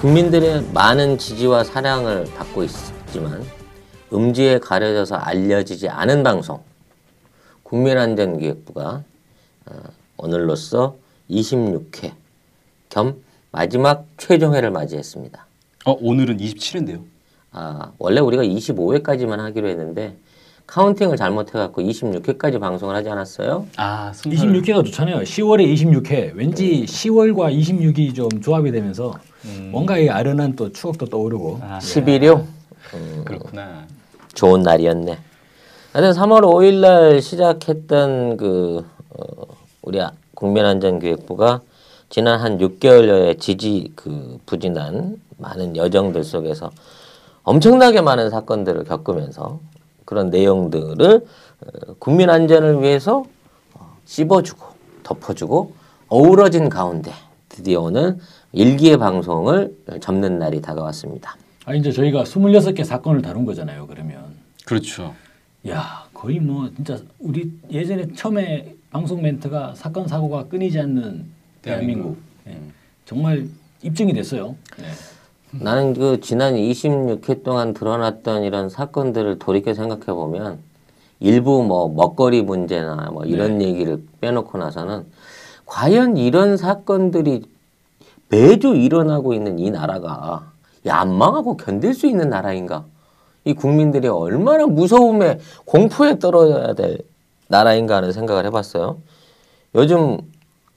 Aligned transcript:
국민들의 0.00 0.64
많은 0.72 1.18
지지와 1.18 1.62
사랑을 1.62 2.24
받고 2.34 2.64
있지만 2.64 3.44
음지에 4.10 4.58
가려져서 4.58 5.16
알려지지 5.16 5.90
않은 5.90 6.22
방송 6.22 6.60
국민안전기획부가 7.64 9.02
어, 9.66 9.72
오늘로써 10.16 10.96
26회 11.30 12.12
겸 12.88 13.16
마지막 13.52 14.06
최종회를 14.16 14.70
맞이했습니다. 14.70 15.46
어 15.84 15.92
오늘은 16.00 16.38
27회인데요. 16.38 17.02
아, 17.52 17.92
원래 17.98 18.20
우리가 18.20 18.42
25회까지만 18.42 19.36
하기로 19.36 19.68
했는데 19.68 20.16
카운팅을 20.66 21.18
잘못해갖고 21.18 21.82
26회까지 21.82 22.58
방송을 22.58 22.94
하지 22.94 23.10
않았어요? 23.10 23.66
아 23.76 24.12
26회가 24.14 24.82
좋잖아요. 24.86 25.18
10월에 25.20 25.70
26회. 25.74 26.34
왠지 26.34 26.86
10월과 26.86 27.54
26이 27.54 28.14
좀 28.14 28.28
조합이 28.40 28.72
되면서 28.72 29.14
뭔가 29.70 29.98
이 29.98 30.08
아련한 30.08 30.56
또 30.56 30.72
추억도 30.72 31.06
떠오르고. 31.06 31.58
아, 31.62 31.78
11요? 31.80 32.44
그렇구나. 33.24 33.86
좋은 34.34 34.62
날이었네. 34.62 35.18
하여튼 35.92 36.12
3월 36.20 36.42
5일 36.42 36.80
날 36.80 37.20
시작했던 37.22 38.36
그 38.36 38.84
어, 39.10 39.46
우리 39.82 40.00
아- 40.00 40.12
국민안전기획부가 40.34 41.62
지난 42.08 42.40
한 42.40 42.58
6개월여의 42.58 43.40
지지 43.40 43.92
그 43.96 44.38
부진한 44.46 45.20
많은 45.38 45.76
여정들 45.76 46.22
속에서 46.24 46.70
엄청나게 47.42 48.00
많은 48.02 48.30
사건들을 48.30 48.84
겪으면서 48.84 49.58
그런 50.04 50.30
내용들을 50.30 51.26
어, 51.60 51.94
국민 51.98 52.30
안전을 52.30 52.82
위해서 52.82 53.24
어, 53.74 53.96
씹어주고 54.04 54.66
덮어주고 55.02 55.72
어우러진 56.08 56.68
가운데 56.68 57.12
드디어 57.48 57.80
오늘 57.82 58.18
일기의 58.52 58.98
방송을 58.98 59.76
접는 60.00 60.38
날이 60.38 60.60
다가왔습니다. 60.60 61.36
아 61.64 61.74
이제 61.74 61.92
저희가 61.92 62.24
26개 62.24 62.84
사건을 62.84 63.22
다룬 63.22 63.44
거잖아요. 63.44 63.86
그러면. 63.86 64.24
그렇죠. 64.64 65.14
야, 65.68 66.04
거의 66.14 66.40
뭐 66.40 66.70
진짜 66.74 66.98
우리 67.18 67.52
예전에 67.70 68.08
처음에 68.14 68.74
방송 68.90 69.22
멘트가 69.22 69.74
사건 69.76 70.08
사고가 70.08 70.44
끊이지 70.44 70.78
않는 70.80 71.26
대한민국. 71.62 72.16
예. 72.48 72.56
정말 73.04 73.46
입증이 73.82 74.12
됐어요. 74.14 74.56
예. 74.80 74.84
나는 75.52 75.94
그 75.94 76.20
지난 76.20 76.54
26회 76.54 77.42
동안 77.42 77.74
드러났던 77.74 78.44
이런 78.44 78.68
사건들을 78.68 79.38
돌이켜 79.38 79.74
생각해 79.74 80.06
보면 80.06 80.58
일부 81.18 81.62
뭐 81.64 81.88
먹거리 81.88 82.42
문제나 82.42 83.10
뭐 83.12 83.24
이런 83.24 83.60
얘기를 83.60 84.02
빼놓고 84.20 84.58
나서는 84.58 85.04
과연 85.66 86.16
이런 86.16 86.56
사건들이 86.56 87.42
매주 88.30 88.74
일어나고 88.74 89.34
있는 89.34 89.58
이 89.58 89.70
나라가 89.70 90.52
안 90.88 91.12
망하고 91.12 91.56
견딜 91.56 91.92
수 91.92 92.06
있는 92.06 92.30
나라인가? 92.30 92.84
이 93.44 93.52
국민들이 93.54 94.08
얼마나 94.08 94.66
무서움에 94.66 95.38
공포에 95.64 96.18
떨어야 96.18 96.74
될 96.74 96.98
나라인가 97.48 97.96
하는 97.96 98.12
생각을 98.12 98.46
해봤어요. 98.46 98.98
요즘 99.74 100.18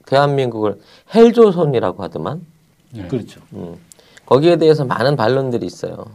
대한민국을 0.06 0.80
헬조선이라고 1.14 2.04
하더만 2.04 2.46
네. 2.92 3.08
그렇죠. 3.08 3.42
음, 3.54 3.76
거기에 4.26 4.58
대해서 4.58 4.86
많은 4.86 5.16
반론들이 5.16 5.66
있어요. 5.66 6.06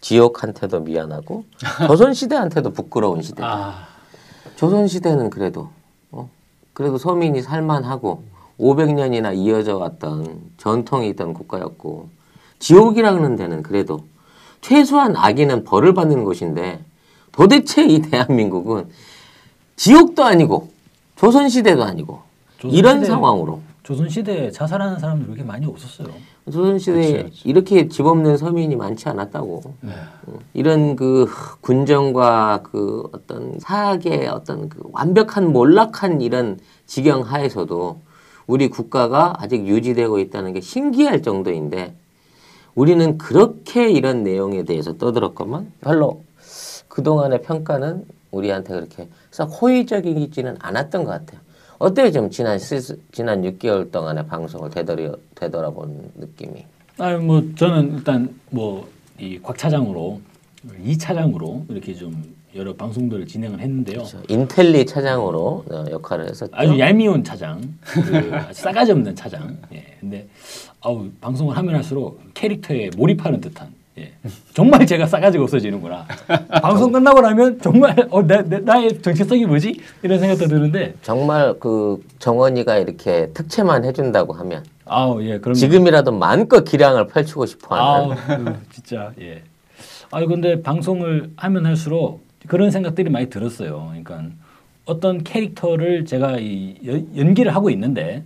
지옥한테도 0.00 0.80
미안하고 0.80 1.44
조선시대한테도 1.86 2.72
부끄러운 2.72 3.22
시대. 3.22 3.42
아 3.44 3.86
조선시대는 4.56 5.30
그래도 5.30 5.70
어? 6.10 6.28
그래도 6.72 6.98
서민이 6.98 7.42
살만하고 7.42 8.24
500년이나 8.58 9.36
이어져 9.36 9.76
왔던 9.76 10.40
전통이 10.56 11.08
있던 11.10 11.34
국가였고 11.34 12.08
지옥이라는 12.58 13.36
데는 13.36 13.62
그래도 13.62 14.00
최소한 14.60 15.16
악인은 15.16 15.64
벌을 15.64 15.94
받는 15.94 16.24
곳인데 16.24 16.80
도대체 17.32 17.84
이 17.84 18.00
대한민국은 18.02 18.88
지옥도 19.76 20.22
아니고 20.24 20.68
조선시대도 21.16 21.82
아니고 21.82 22.20
이런 22.64 23.00
조선시대- 23.00 23.06
상황으로 23.06 23.60
조선시대에 23.82 24.50
자살하는 24.52 25.00
사람들 25.00 25.26
그렇게 25.26 25.42
많이 25.42 25.66
없었어요. 25.66 26.08
조선시대에 26.50 27.30
이렇게 27.44 27.88
집 27.88 28.06
없는 28.06 28.36
서민이 28.36 28.76
많지 28.76 29.08
않았다고. 29.08 29.60
어, 29.82 30.38
이런 30.54 30.94
그 30.94 31.28
군정과 31.60 32.60
그 32.62 33.08
어떤 33.12 33.58
사학의 33.58 34.28
어떤 34.28 34.68
그 34.68 34.80
완벽한 34.92 35.52
몰락한 35.52 36.20
이런 36.20 36.60
지경 36.86 37.22
하에서도 37.22 38.00
우리 38.46 38.68
국가가 38.68 39.34
아직 39.38 39.66
유지되고 39.66 40.18
있다는 40.18 40.52
게 40.52 40.60
신기할 40.60 41.22
정도인데 41.22 41.94
우리는 42.74 43.18
그렇게 43.18 43.90
이런 43.90 44.22
내용에 44.22 44.64
대해서 44.64 44.96
떠들었건만 44.96 45.72
별로 45.80 46.22
그동안의 46.88 47.42
평가는 47.42 48.04
우리한테 48.30 48.72
그렇게 48.74 49.08
썩 49.30 49.46
호의적이지는 49.46 50.56
않았던 50.58 51.04
것 51.04 51.10
같아요. 51.10 51.40
어때요? 51.78 52.10
좀 52.12 52.30
지난 52.30 52.58
시- 52.58 52.96
지난 53.12 53.42
6개월 53.42 53.90
동안의 53.90 54.26
방송을 54.26 54.70
되돌려 54.70 55.16
되돌아본 55.34 56.12
느낌이. 56.16 56.64
아유 56.98 57.18
뭐 57.20 57.42
저는 57.56 57.96
일단 57.98 58.34
뭐 58.50 58.86
이 59.18 59.38
곽 59.42 59.58
차장으로 59.58 60.20
이 60.84 60.96
차장으로 60.96 61.64
이렇게 61.68 61.94
좀 61.94 62.34
여러 62.54 62.74
방송들을 62.74 63.26
진행을 63.26 63.60
했는데요. 63.60 64.04
인텔리 64.28 64.84
차장으로 64.84 65.64
어, 65.70 65.84
역할을 65.90 66.28
했었죠. 66.28 66.52
아주 66.54 66.78
얄미운 66.78 67.24
차장, 67.24 67.60
그 67.80 68.30
싸가지 68.52 68.92
없는 68.92 69.16
차장. 69.16 69.56
예. 69.72 69.84
근데 70.00 70.28
아우 70.80 71.08
방송을 71.20 71.56
하면 71.56 71.74
할수록 71.74 72.20
캐릭터에 72.34 72.90
몰입하는 72.96 73.40
듯한. 73.40 73.68
예. 73.98 74.12
정말 74.52 74.86
제가 74.86 75.06
싸가지가 75.06 75.44
없어지는구나. 75.44 76.06
방송 76.62 76.92
끝나고 76.92 77.20
나면 77.20 77.58
정말 77.60 77.94
어, 78.10 78.22
내, 78.26 78.42
내, 78.42 78.58
나의 78.58 79.00
정체성이 79.00 79.46
뭐지? 79.46 79.80
이런 80.02 80.18
생각도 80.18 80.46
드는데 80.46 80.94
정말 81.02 81.54
그 81.58 82.02
정원이가 82.18 82.78
이렇게 82.78 83.30
특채만 83.32 83.84
해준다고 83.84 84.34
하면 84.34 84.64
아우 84.84 85.22
예 85.22 85.38
그럼 85.38 85.54
지금이라도 85.54 86.12
마음껏 86.12 86.64
기량을 86.64 87.06
펼치고 87.06 87.46
싶어하는 87.46 88.12
아우 88.12 88.16
그, 88.26 88.56
진짜 88.72 89.12
예. 89.20 89.42
아 90.10 90.24
근데 90.26 90.62
방송을 90.62 91.30
하면 91.36 91.66
할수록 91.66 92.22
그런 92.46 92.70
생각들이 92.70 93.10
많이 93.10 93.28
들었어요. 93.30 93.86
그러니까 93.90 94.24
어떤 94.84 95.22
캐릭터를 95.22 96.04
제가 96.04 96.38
이 96.38 96.74
연- 96.86 97.16
연기를 97.16 97.54
하고 97.54 97.70
있는데 97.70 98.24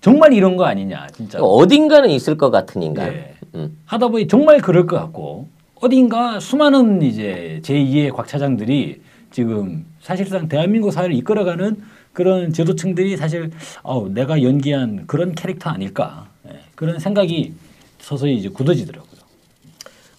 정말 0.00 0.32
이런 0.32 0.56
거 0.56 0.64
아니냐 0.64 1.06
진짜. 1.14 1.38
어딘가는 1.40 2.08
있을 2.10 2.36
것 2.36 2.50
같은 2.50 2.82
인간. 2.82 3.12
예. 3.12 3.34
음. 3.54 3.76
하다 3.84 4.08
보니 4.08 4.26
정말 4.28 4.60
그럴 4.60 4.86
것 4.86 4.96
같고 4.96 5.48
어딘가 5.76 6.40
수많은 6.40 7.02
이제 7.02 7.60
제2의 7.62 8.12
곽 8.12 8.26
차장들이 8.26 9.00
지금 9.30 9.84
사실상 10.00 10.48
대한민국 10.48 10.90
사회를 10.92 11.14
이끌어가는 11.16 11.82
그런 12.12 12.52
지도층들이 12.52 13.16
사실 13.16 13.50
어, 13.82 14.08
내가 14.08 14.42
연기한 14.42 15.06
그런 15.06 15.34
캐릭터 15.34 15.70
아닐까 15.70 16.26
예, 16.48 16.58
그런 16.74 16.98
생각이 16.98 17.54
서서히 17.98 18.36
이제 18.36 18.48
굳어지더라고요. 18.48 19.09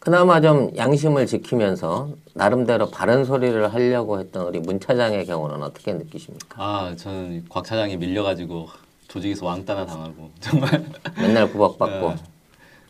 그나마 0.01 0.41
좀 0.41 0.71
양심을 0.75 1.27
지키면서 1.27 2.09
나름대로 2.33 2.89
바른 2.89 3.23
소리를 3.23 3.71
하려고 3.71 4.19
했던 4.19 4.47
우리 4.47 4.59
문 4.59 4.79
차장의 4.79 5.27
경우는 5.27 5.61
어떻게 5.61 5.93
느끼십니까? 5.93 6.55
아 6.59 6.95
저는 6.97 7.45
곽 7.47 7.63
차장이 7.65 7.97
밀려가지고 7.97 8.67
조직에서 9.07 9.45
왕따나 9.45 9.85
당하고 9.85 10.31
정말. 10.41 10.83
맨날 11.17 11.51
구박받고 11.51 12.07
어. 12.07 12.15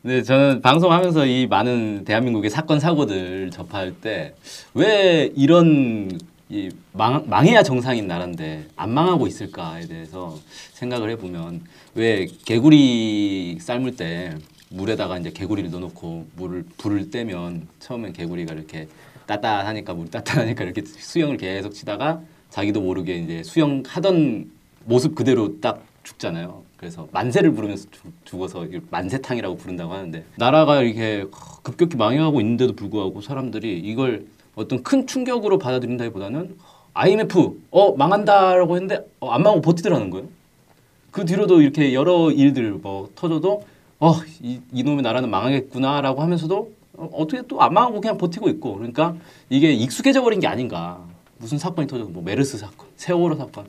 근데 0.01 0.23
저는 0.23 0.61
방송하면서 0.61 1.25
이 1.25 1.47
많은 1.47 2.05
대한민국의 2.05 2.49
사건 2.49 2.79
사고들 2.79 3.51
접할 3.51 3.91
때 3.99 4.33
왜 4.73 5.29
이런 5.35 6.17
이 6.47 6.69
망, 6.93 7.23
망해야 7.27 7.61
정상인 7.61 8.07
나라인데 8.07 8.67
안 8.77 8.93
망하고 8.93 9.27
있을까에 9.27 9.85
대해서 9.87 10.37
생각을 10.73 11.09
해보면 11.11 11.61
왜 11.95 12.25
개구리 12.45 13.57
삶을 13.59 13.97
때 13.97 14.35
물에다가 14.75 15.17
이제 15.19 15.31
개구리를 15.31 15.69
넣어놓고 15.71 16.25
물을 16.37 16.63
불을 16.77 17.11
떼면 17.11 17.67
처음엔 17.79 18.13
개구리가 18.13 18.53
이렇게 18.53 18.87
따뜻하니까 19.25 19.93
물 19.93 20.09
따뜻하니까 20.09 20.63
이렇게 20.63 20.83
수영을 20.85 21.37
계속 21.37 21.73
치다가 21.73 22.21
자기도 22.49 22.81
모르게 22.81 23.17
이제 23.17 23.43
수영하던 23.43 24.49
모습 24.85 25.15
그대로 25.15 25.59
딱 25.61 25.83
죽잖아요. 26.03 26.63
그래서 26.77 27.07
만세를 27.11 27.51
부르면서 27.51 27.85
죽- 27.91 28.11
죽어서 28.25 28.65
만세탕이라고 28.89 29.55
부른다고 29.57 29.93
하는데 29.93 30.25
나라가 30.37 30.81
이렇게 30.81 31.25
급격히 31.63 31.95
망해가고 31.95 32.41
있는데도 32.41 32.73
불구하고 32.73 33.21
사람들이 33.21 33.77
이걸 33.79 34.25
어떤 34.55 34.81
큰 34.83 35.05
충격으로 35.05 35.59
받아들인다기보다는 35.59 36.57
IMF 36.93 37.61
어 37.69 37.95
망한다라고 37.95 38.75
했는데 38.75 39.05
어, 39.19 39.29
안 39.29 39.43
망하고 39.43 39.61
버티더라는 39.61 40.09
거예요. 40.09 40.27
그 41.11 41.25
뒤로도 41.25 41.61
이렇게 41.61 41.93
여러 41.93 42.31
일들 42.31 42.71
뭐 42.81 43.09
터져도 43.15 43.63
어 44.01 44.15
이, 44.41 44.59
이놈의 44.73 45.03
나라는 45.03 45.29
망하겠구나라고 45.29 46.21
하면서도 46.21 46.71
어, 46.97 47.09
어떻게 47.13 47.41
또 47.47 47.61
안 47.61 47.73
망하고 47.73 48.01
그냥 48.01 48.17
버티고 48.17 48.49
있고 48.49 48.75
그러니까 48.75 49.15
이게 49.49 49.71
익숙해져 49.71 50.21
버린 50.21 50.39
게 50.39 50.47
아닌가 50.47 50.99
무슨 51.37 51.57
사건이 51.57 51.87
터져도 51.87 52.09
뭐 52.09 52.21
메르스 52.23 52.57
사건 52.57 52.87
세월호 52.97 53.35
사건 53.35 53.65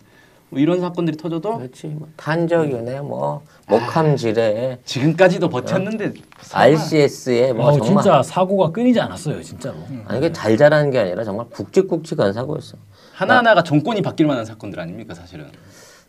뭐 0.48 0.58
이런 0.60 0.80
사건들이 0.80 1.16
터져도 1.16 1.58
그렇지. 1.58 1.86
뭐 1.88 2.08
탄저균에 2.16 3.00
뭐 3.00 3.42
목함질에 3.68 4.80
지금까지도 4.84 5.48
버텼는데 5.48 6.12
RCS에 6.52 7.52
뭐 7.54 7.66
어, 7.68 7.72
정말 7.72 8.02
진짜 8.02 8.22
사고가 8.22 8.70
끊이지 8.70 9.00
않았어요, 9.00 9.42
진짜로. 9.42 9.76
아니 10.06 10.18
이게 10.18 10.30
잘 10.32 10.56
자라는 10.58 10.90
게 10.90 10.98
아니라 10.98 11.24
정말 11.24 11.46
굵직굵직한 11.50 12.34
사고였어. 12.34 12.76
하나하나가 13.14 13.62
정권이 13.62 14.02
바뀔 14.02 14.26
만한 14.26 14.44
사건들 14.44 14.78
아닙니까 14.80 15.14
사실은. 15.14 15.46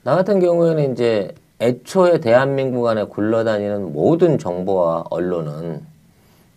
나 0.03 0.15
같은 0.17 0.41
경우에는 0.41 0.91
이제 0.91 1.33
애초에 1.59 2.19
대한민국 2.19 2.87
안에 2.87 3.05
굴러다니는 3.05 3.93
모든 3.93 4.37
정보와 4.37 5.05
언론은 5.09 5.81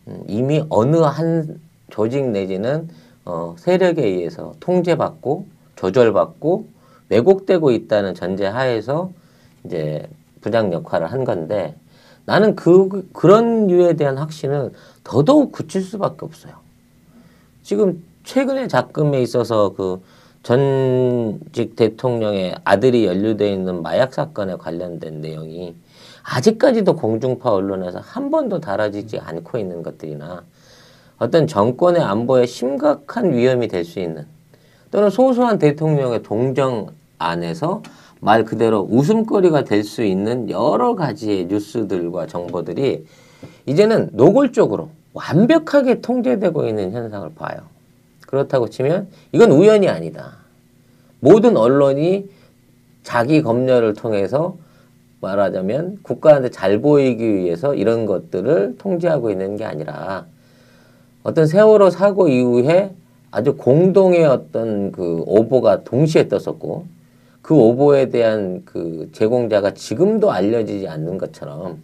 음, 0.08 0.24
이미 0.28 0.64
어느 0.68 0.96
한 0.96 1.60
조직 1.90 2.28
내지는 2.30 2.88
어, 3.24 3.54
세력에 3.58 4.04
의해서 4.04 4.54
통제받고 4.60 5.46
조절받고 5.76 6.68
왜곡되고 7.08 7.70
있다는 7.70 8.14
전제 8.14 8.46
하에서 8.46 9.10
이제 9.64 10.08
부장 10.40 10.72
역할을 10.72 11.10
한 11.10 11.24
건데 11.24 11.74
나는 12.24 12.56
그 12.56 13.08
그런 13.12 13.68
류에 13.68 13.94
대한 13.94 14.18
확신은 14.18 14.72
더더욱 15.04 15.52
굳힐 15.52 15.82
수밖에 15.82 16.18
없어요. 16.20 16.54
지금 17.62 18.02
최근에 18.24 18.68
작금에 18.68 19.22
있어서 19.22 19.72
그 19.76 20.02
전직 20.46 21.74
대통령의 21.74 22.54
아들이 22.62 23.04
연루돼 23.04 23.52
있는 23.52 23.82
마약 23.82 24.14
사건에 24.14 24.54
관련된 24.54 25.20
내용이 25.20 25.74
아직까지도 26.22 26.94
공중파 26.94 27.50
언론에서 27.50 27.98
한 27.98 28.30
번도 28.30 28.60
다뤄지지 28.60 29.18
않고 29.18 29.58
있는 29.58 29.82
것들이나 29.82 30.44
어떤 31.18 31.48
정권의 31.48 32.00
안보에 32.00 32.46
심각한 32.46 33.32
위험이 33.32 33.66
될 33.66 33.84
수 33.84 33.98
있는 33.98 34.24
또는 34.92 35.10
소소한 35.10 35.58
대통령의 35.58 36.22
동정 36.22 36.90
안에서 37.18 37.82
말 38.20 38.44
그대로 38.44 38.86
웃음거리가 38.88 39.64
될 39.64 39.82
수 39.82 40.04
있는 40.04 40.48
여러 40.48 40.94
가지의 40.94 41.46
뉴스들과 41.46 42.28
정보들이 42.28 43.04
이제는 43.66 44.10
노골적으로 44.12 44.90
완벽하게 45.12 46.00
통제되고 46.02 46.68
있는 46.68 46.92
현상을 46.92 47.34
봐요. 47.34 47.75
그렇다고 48.26 48.68
치면 48.68 49.08
이건 49.32 49.50
우연이 49.50 49.88
아니다. 49.88 50.36
모든 51.20 51.56
언론이 51.56 52.28
자기 53.02 53.42
검열을 53.42 53.94
통해서 53.94 54.56
말하자면 55.20 56.00
국가한테 56.02 56.50
잘 56.50 56.80
보이기 56.80 57.34
위해서 57.34 57.74
이런 57.74 58.06
것들을 58.06 58.76
통제하고 58.78 59.30
있는 59.30 59.56
게 59.56 59.64
아니라 59.64 60.26
어떤 61.22 61.46
세월호 61.46 61.90
사고 61.90 62.28
이후에 62.28 62.92
아주 63.30 63.56
공동의 63.56 64.24
어떤 64.24 64.92
그 64.92 65.22
오보가 65.26 65.84
동시에 65.84 66.28
떴었고 66.28 66.86
그 67.42 67.54
오보에 67.54 68.10
대한 68.10 68.62
그 68.64 69.08
제공자가 69.12 69.72
지금도 69.74 70.30
알려지지 70.30 70.88
않는 70.88 71.18
것처럼 71.18 71.80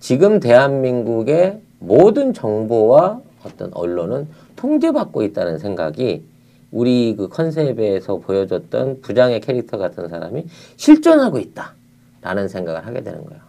지금 0.00 0.40
대한민국의 0.40 1.60
모든 1.78 2.32
정보와 2.32 3.20
어떤 3.44 3.72
언론은 3.72 4.28
통제받고 4.58 5.22
있다는 5.22 5.58
생각이 5.58 6.24
우리 6.70 7.14
그 7.16 7.28
컨셉에서 7.28 8.18
보여줬던 8.18 9.00
부장의 9.00 9.40
캐릭터 9.40 9.78
같은 9.78 10.08
사람이 10.08 10.46
실존하고 10.76 11.38
있다라는 11.38 12.48
생각을 12.48 12.86
하게 12.86 13.02
되는 13.02 13.24
거예요. 13.24 13.40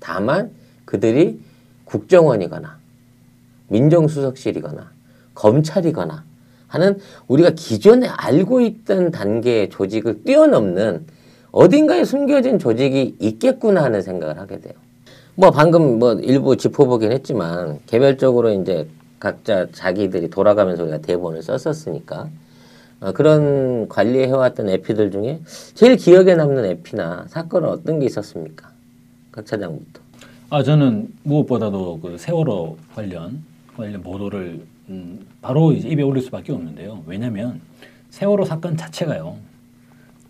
다만 0.00 0.50
그들이 0.84 1.40
국정원이거나 1.84 2.78
민정수석실이거나 3.68 4.90
검찰이거나 5.34 6.24
하는 6.68 6.98
우리가 7.28 7.50
기존에 7.50 8.08
알고 8.08 8.60
있던 8.60 9.10
단계의 9.10 9.70
조직을 9.70 10.24
뛰어넘는 10.24 11.06
어딘가에 11.52 12.04
숨겨진 12.04 12.58
조직이 12.58 13.14
있겠구나 13.18 13.84
하는 13.84 14.02
생각을 14.02 14.38
하게 14.38 14.60
돼요. 14.60 14.74
뭐 15.36 15.50
방금 15.50 15.98
뭐 15.98 16.14
일부 16.14 16.56
짚어보긴 16.56 17.12
했지만 17.12 17.80
개별적으로 17.86 18.50
이제 18.50 18.88
각자 19.24 19.66
자기들이 19.72 20.28
돌아가면서 20.28 20.82
우리가 20.82 20.98
대본을 20.98 21.42
썼었으니까 21.42 22.28
어, 23.00 23.12
그런 23.12 23.88
관리해왔던 23.88 24.68
에피들 24.68 25.10
중에 25.10 25.40
제일 25.72 25.96
기억에 25.96 26.34
남는 26.34 26.66
에피나 26.66 27.24
사건은 27.28 27.70
어떤 27.70 28.00
게 28.00 28.04
있었습니까? 28.04 28.70
각 29.32 29.46
차장부터. 29.46 30.02
아 30.50 30.62
저는 30.62 31.08
무엇보다도 31.22 32.00
그 32.00 32.18
세월호 32.18 32.76
관련 32.94 33.42
관련 33.74 34.02
보도를 34.02 34.60
음, 34.90 35.26
바로 35.40 35.72
이제 35.72 35.88
입에 35.88 36.02
올릴 36.02 36.22
수밖에 36.22 36.52
없는데요. 36.52 37.02
왜냐하면 37.06 37.62
세월호 38.10 38.44
사건 38.44 38.76
자체가요 38.76 39.38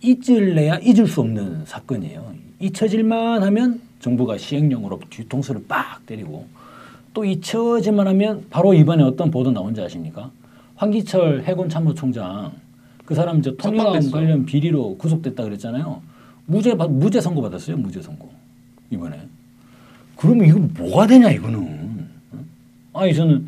잊을래야 0.01 0.77
잊을 0.77 1.05
수 1.05 1.19
없는 1.19 1.65
사건이에요. 1.65 2.33
잊혀질만 2.61 3.43
하면 3.43 3.81
정부가 3.99 4.37
시행령으로 4.37 5.01
뒤통수를 5.09 5.65
빡 5.67 6.05
때리고 6.05 6.47
또 7.15 7.23
잊혀질만 7.23 8.05
하면 8.09 8.45
바로 8.49 8.73
이번에 8.73 9.01
어떤 9.01 9.31
보도 9.31 9.49
나온지 9.49 9.81
아십니까? 9.81 10.29
황기철 10.75 11.43
해군 11.45 11.69
참모총장 11.69 12.51
그 13.05 13.15
사람 13.15 13.41
저 13.41 13.55
통일왕 13.55 13.85
석방됐어. 13.85 14.11
관련 14.11 14.45
비리로 14.45 14.97
구속됐다 14.97 15.43
그랬잖아요. 15.45 16.01
무죄 16.45 16.75
받- 16.75 16.91
무죄 16.91 17.21
선고 17.21 17.41
받았어요. 17.41 17.77
무죄 17.77 18.01
선고 18.01 18.29
이번에. 18.91 19.17
그러면 20.17 20.45
이거 20.47 20.59
뭐가 20.83 21.07
되냐 21.07 21.31
이거는. 21.31 22.07
어? 22.33 22.99
아니 22.99 23.13
저는 23.15 23.47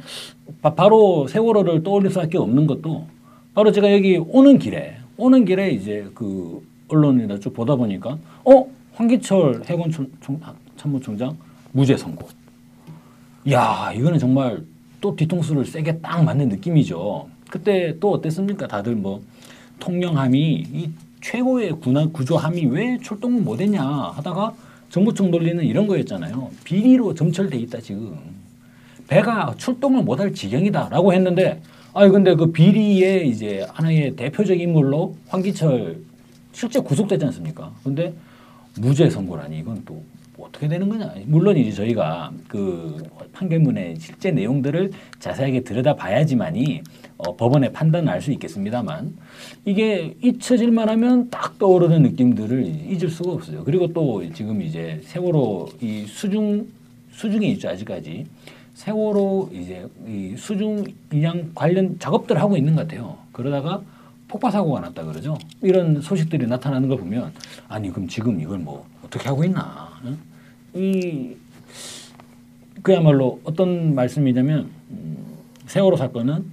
바, 0.61 0.73
바로 0.73 1.27
세월호를 1.27 1.83
떠올릴 1.83 2.09
수밖에 2.09 2.37
없는 2.37 2.67
것도 2.67 3.05
바로 3.53 3.73
제가 3.73 3.91
여기 3.91 4.15
오는 4.17 4.57
길에 4.59 4.95
오는 5.17 5.43
길에 5.43 5.71
이제 5.71 6.09
그 6.15 6.65
언론이나 6.87 7.37
쭉 7.39 7.53
보다 7.53 7.75
보니까 7.75 8.17
어 8.45 8.65
황기철 8.93 9.63
해군 9.65 9.91
총, 9.91 10.07
총- 10.21 10.39
참모총장 10.77 11.35
무죄 11.73 11.97
선고. 11.97 12.29
야 13.51 13.93
이거는 13.95 14.19
정말 14.19 14.61
또 14.99 15.15
뒤통수를 15.15 15.65
세게 15.65 15.99
딱 15.99 16.23
맞는 16.23 16.49
느낌이죠. 16.49 17.29
그때 17.49 17.97
또 17.99 18.11
어땠습니까? 18.11 18.67
다들 18.67 18.95
뭐 18.95 19.23
통영함이 19.79 20.67
이 20.73 20.89
최고의 21.21 21.71
군화 21.79 22.07
구조함이 22.07 22.65
왜 22.65 22.97
출동을 23.01 23.41
못했냐 23.41 23.81
하다가 23.81 24.53
정부청 24.89 25.31
돌리는 25.31 25.63
이런 25.63 25.87
거였잖아요. 25.87 26.51
비리로 26.65 27.13
점철돼 27.13 27.57
있다 27.59 27.79
지금. 27.79 28.17
배가 29.07 29.53
출동을 29.57 30.03
못할 30.03 30.33
지경이다라고 30.33 31.13
했는데 31.13 31.61
아니 31.93 32.11
근데 32.11 32.35
그 32.35 32.51
비리의 32.51 33.29
이제 33.29 33.65
하나의 33.71 34.15
대표적인 34.17 34.61
인물로 34.61 35.15
황기철 35.29 36.01
실제 36.51 36.81
구속되지 36.81 37.23
않습니까? 37.25 37.71
근데 37.83 38.13
무죄 38.77 39.09
선고라니 39.09 39.59
이건 39.59 39.83
또 39.85 40.03
어떻게 40.47 40.67
되는 40.67 40.87
거냐? 40.89 41.13
물론 41.25 41.57
이제 41.57 41.71
저희가 41.71 42.31
그 42.47 43.03
판결문의 43.33 43.95
실제 43.99 44.31
내용들을 44.31 44.91
자세하게 45.19 45.61
들여다봐야지만이 45.61 46.81
어, 47.17 47.35
법원의 47.35 47.73
판단을 47.73 48.09
알 48.11 48.21
수 48.21 48.31
있겠습니다만 48.31 49.15
이게 49.65 50.15
잊혀질 50.23 50.71
만 50.71 50.89
하면 50.89 51.29
딱 51.29 51.57
떠오르는 51.59 52.01
느낌들을 52.03 52.65
잊을 52.65 53.09
수가 53.09 53.31
없어요. 53.33 53.63
그리고 53.63 53.87
또 53.93 54.23
지금 54.33 54.61
이제 54.61 54.99
세월호 55.03 55.69
이 55.81 56.05
수중 56.07 56.67
수중에 57.11 57.47
있죠 57.49 57.69
아직까지 57.69 58.25
세월호 58.73 59.49
이제 59.53 59.87
이 60.07 60.35
수중 60.37 60.85
인양 61.11 61.51
관련 61.55 61.97
작업들 61.99 62.39
하고 62.39 62.55
있는 62.57 62.75
것 62.75 62.87
같아요. 62.87 63.17
그러다가 63.31 63.81
폭파 64.27 64.51
사고가 64.51 64.81
났다 64.81 65.03
그러죠. 65.05 65.37
이런 65.61 66.01
소식들이 66.01 66.45
나타나는 66.47 66.89
걸 66.89 66.97
보면 66.97 67.31
아니 67.69 67.89
그럼 67.91 68.07
지금 68.07 68.39
이걸 68.41 68.57
뭐 68.59 68.85
어떻게 69.03 69.27
하고 69.29 69.43
있나? 69.43 69.89
응? 70.05 70.17
이 70.77 71.35
그야말로 72.83 73.39
어떤 73.43 73.95
말씀이냐면 73.95 74.69
음, 74.91 75.17
세월호 75.65 75.97
사건은 75.97 76.45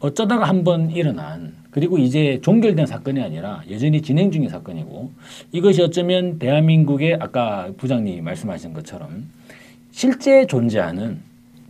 어쩌다가 0.00 0.48
한 0.48 0.64
번 0.64 0.90
일어난 0.90 1.54
그리고 1.70 1.98
이제 1.98 2.40
종결된 2.42 2.86
사건이 2.86 3.22
아니라 3.22 3.62
여전히 3.70 4.02
진행 4.02 4.30
중인 4.32 4.48
사건이고 4.48 5.12
이것이 5.52 5.82
어쩌면 5.82 6.38
대한민국의 6.40 7.18
아까 7.20 7.70
부장님이 7.76 8.20
말씀하신 8.22 8.72
것처럼 8.72 9.26
실제 9.92 10.46
존재하는 10.46 11.20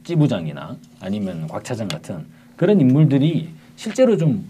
찌부장이나 0.04 0.76
아니면 1.00 1.46
곽 1.48 1.62
차장 1.64 1.86
같은 1.88 2.24
그런 2.56 2.80
인물들이 2.80 3.50
실제로 3.76 4.16
좀 4.16 4.48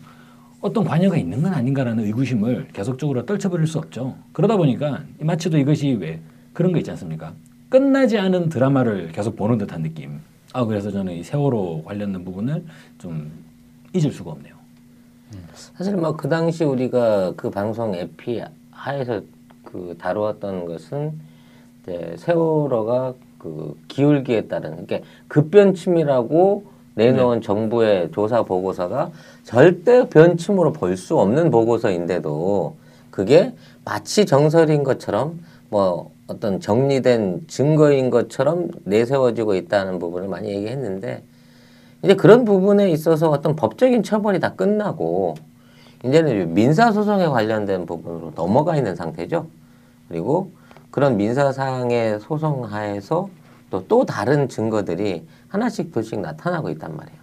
어떤 0.60 0.84
관여가 0.84 1.16
있는 1.16 1.42
건 1.42 1.52
아닌가라는 1.54 2.04
의구심을 2.04 2.68
계속적으로 2.72 3.26
떨쳐버릴 3.26 3.66
수 3.66 3.78
없죠. 3.78 4.16
그러다 4.32 4.56
보니까 4.56 5.02
마치도 5.18 5.58
이것이 5.58 5.92
왜 5.94 6.20
그런 6.60 6.72
거 6.72 6.78
있지 6.78 6.90
않습니까? 6.90 7.32
끝나지 7.70 8.18
않은 8.18 8.50
드라마를 8.50 9.12
계속 9.12 9.34
보는 9.34 9.56
듯한 9.56 9.82
느낌. 9.82 10.20
아 10.52 10.62
그래서 10.66 10.90
저는 10.90 11.14
이 11.14 11.22
세월호 11.22 11.84
관련된 11.84 12.22
부분을 12.22 12.62
좀 12.98 13.32
잊을 13.94 14.12
수가 14.12 14.32
없네요. 14.32 14.54
사실 15.74 15.96
뭐 15.96 16.14
그 16.18 16.28
당시 16.28 16.64
우리가 16.64 17.32
그 17.34 17.48
방송 17.48 17.94
에피 17.94 18.42
하에서 18.72 19.22
그 19.64 19.96
다루었던 19.98 20.66
것은 20.66 21.12
이제 21.82 22.14
세월호가 22.18 23.14
그 23.38 23.74
기울기에 23.88 24.42
따른 24.48 24.84
그러니까 24.84 24.98
급변침이라고 25.28 26.64
내놓은 26.94 27.40
정부의 27.40 28.10
조사 28.12 28.42
보고서가 28.42 29.12
절대 29.44 30.10
변침으로 30.10 30.74
볼 30.74 30.98
수 30.98 31.18
없는 31.18 31.50
보고서인데도 31.50 32.76
그게 33.10 33.54
마치 33.86 34.26
정설인 34.26 34.84
것처럼 34.84 35.40
뭐 35.70 36.10
어떤 36.30 36.60
정리된 36.60 37.46
증거인 37.48 38.08
것처럼 38.08 38.68
내세워지고 38.84 39.56
있다는 39.56 39.98
부분을 39.98 40.28
많이 40.28 40.48
얘기했는데 40.48 41.24
이제 42.02 42.14
그런 42.14 42.44
부분에 42.44 42.90
있어서 42.92 43.30
어떤 43.30 43.56
법적인 43.56 44.04
처벌이 44.04 44.38
다 44.38 44.54
끝나고 44.54 45.34
이제는 46.04 46.54
민사 46.54 46.92
소송에 46.92 47.26
관련된 47.26 47.84
부분으로 47.84 48.32
넘어가 48.36 48.76
있는 48.76 48.94
상태죠. 48.94 49.48
그리고 50.08 50.52
그런 50.90 51.16
민사상의 51.16 52.20
소송하에서 52.20 53.28
또 53.70 53.84
또 53.88 54.04
다른 54.04 54.48
증거들이 54.48 55.26
하나씩 55.48 55.92
둘씩 55.92 56.20
나타나고 56.20 56.70
있단 56.70 56.96
말이에요. 56.96 57.20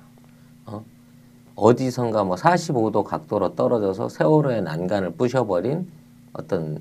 어? 0.68 0.84
어디선가 1.56 2.24
뭐 2.24 2.36
45도 2.36 3.04
각도로 3.04 3.56
떨어져서 3.56 4.10
세월호의 4.10 4.64
난간을 4.64 5.12
부셔버린 5.12 5.90
어떤 6.34 6.80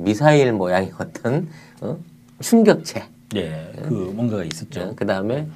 미사일 0.00 0.52
모양의 0.52 0.92
어떤 0.98 1.48
어? 1.80 1.96
충격체. 2.40 3.04
예, 3.36 3.72
그 3.82 3.92
뭔가가 4.14 4.44
있었죠. 4.44 4.94
그 4.96 5.06
다음에 5.06 5.46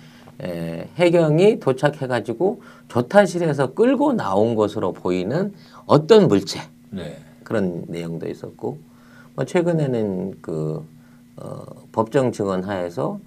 해경이 0.96 1.60
도착해가지고 1.60 2.62
조타실에서 2.88 3.74
끌고 3.74 4.12
나온 4.12 4.54
것으로 4.54 4.92
보이는 4.92 5.52
어떤 5.86 6.28
물체 6.28 6.60
네. 6.90 7.18
그런 7.42 7.84
내용도 7.88 8.28
있었고 8.28 8.78
뭐 9.34 9.44
최근에는 9.44 10.38
그 10.40 10.84
어, 11.36 11.64
법정 11.90 12.30
증언 12.30 12.62
하에서 12.62 13.18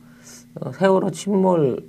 어, 0.55 0.71
세월호 0.71 1.11
침몰 1.11 1.83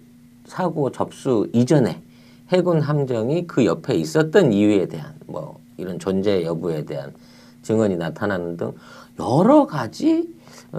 사고 0.46 0.90
접수 0.90 1.48
이전에 1.52 2.02
해군 2.48 2.80
함정이 2.80 3.46
그 3.46 3.64
옆에 3.64 3.94
있었던 3.94 4.52
이유에 4.52 4.86
대한 4.86 5.14
뭐 5.26 5.60
이런 5.76 5.98
존재 5.98 6.42
여부에 6.44 6.84
대한 6.84 7.12
증언이 7.62 7.96
나타나는 7.96 8.56
등 8.56 8.72
여러 9.18 9.66
가지 9.66 10.28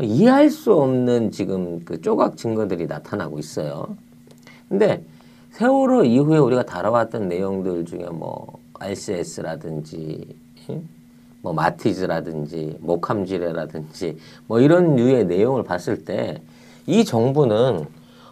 이해할 0.01 0.49
수 0.49 0.73
없는 0.73 1.31
지금 1.31 1.83
그 1.83 2.01
조각 2.01 2.37
증거들이 2.37 2.87
나타나고 2.87 3.39
있어요. 3.39 3.95
근데 4.67 5.03
세월호 5.51 6.05
이후에 6.05 6.37
우리가 6.37 6.63
다뤄왔던 6.63 7.27
내용들 7.27 7.85
중에 7.85 8.05
뭐 8.11 8.59
RCS라든지 8.79 10.35
뭐 11.41 11.53
마티즈라든지 11.53 12.77
목함지뢰라든지 12.79 14.17
뭐 14.47 14.59
이런 14.59 14.95
류의 14.95 15.25
내용을 15.25 15.63
봤을 15.63 16.05
때 16.05 16.41
이 16.89 17.05
정부는 17.05 17.85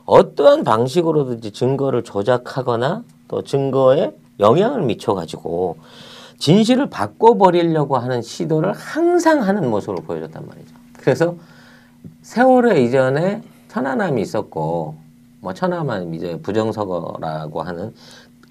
어떠한 0.06 0.64
방식으로든지 0.64 1.52
증거를 1.52 2.04
조작하거나 2.04 3.04
또 3.28 3.44
증거에 3.44 4.14
영향을 4.40 4.82
미쳐가지고 4.82 5.78
진실을 6.40 6.90
바꿔버리려고 6.90 7.98
하는 7.98 8.22
시도를 8.22 8.74
항상 8.74 9.44
하는 9.44 9.70
모습을 9.70 10.04
보여줬단 10.04 10.46
말이죠. 10.48 10.76
그래서 10.98 11.36
세월호 12.22 12.74
이전에 12.74 13.42
천안함이 13.70 14.22
있었고 14.22 14.96
뭐 15.42 15.54
천안함 15.54 16.14
이제 16.14 16.40
부정선거라고 16.42 17.62
하는 17.62 17.94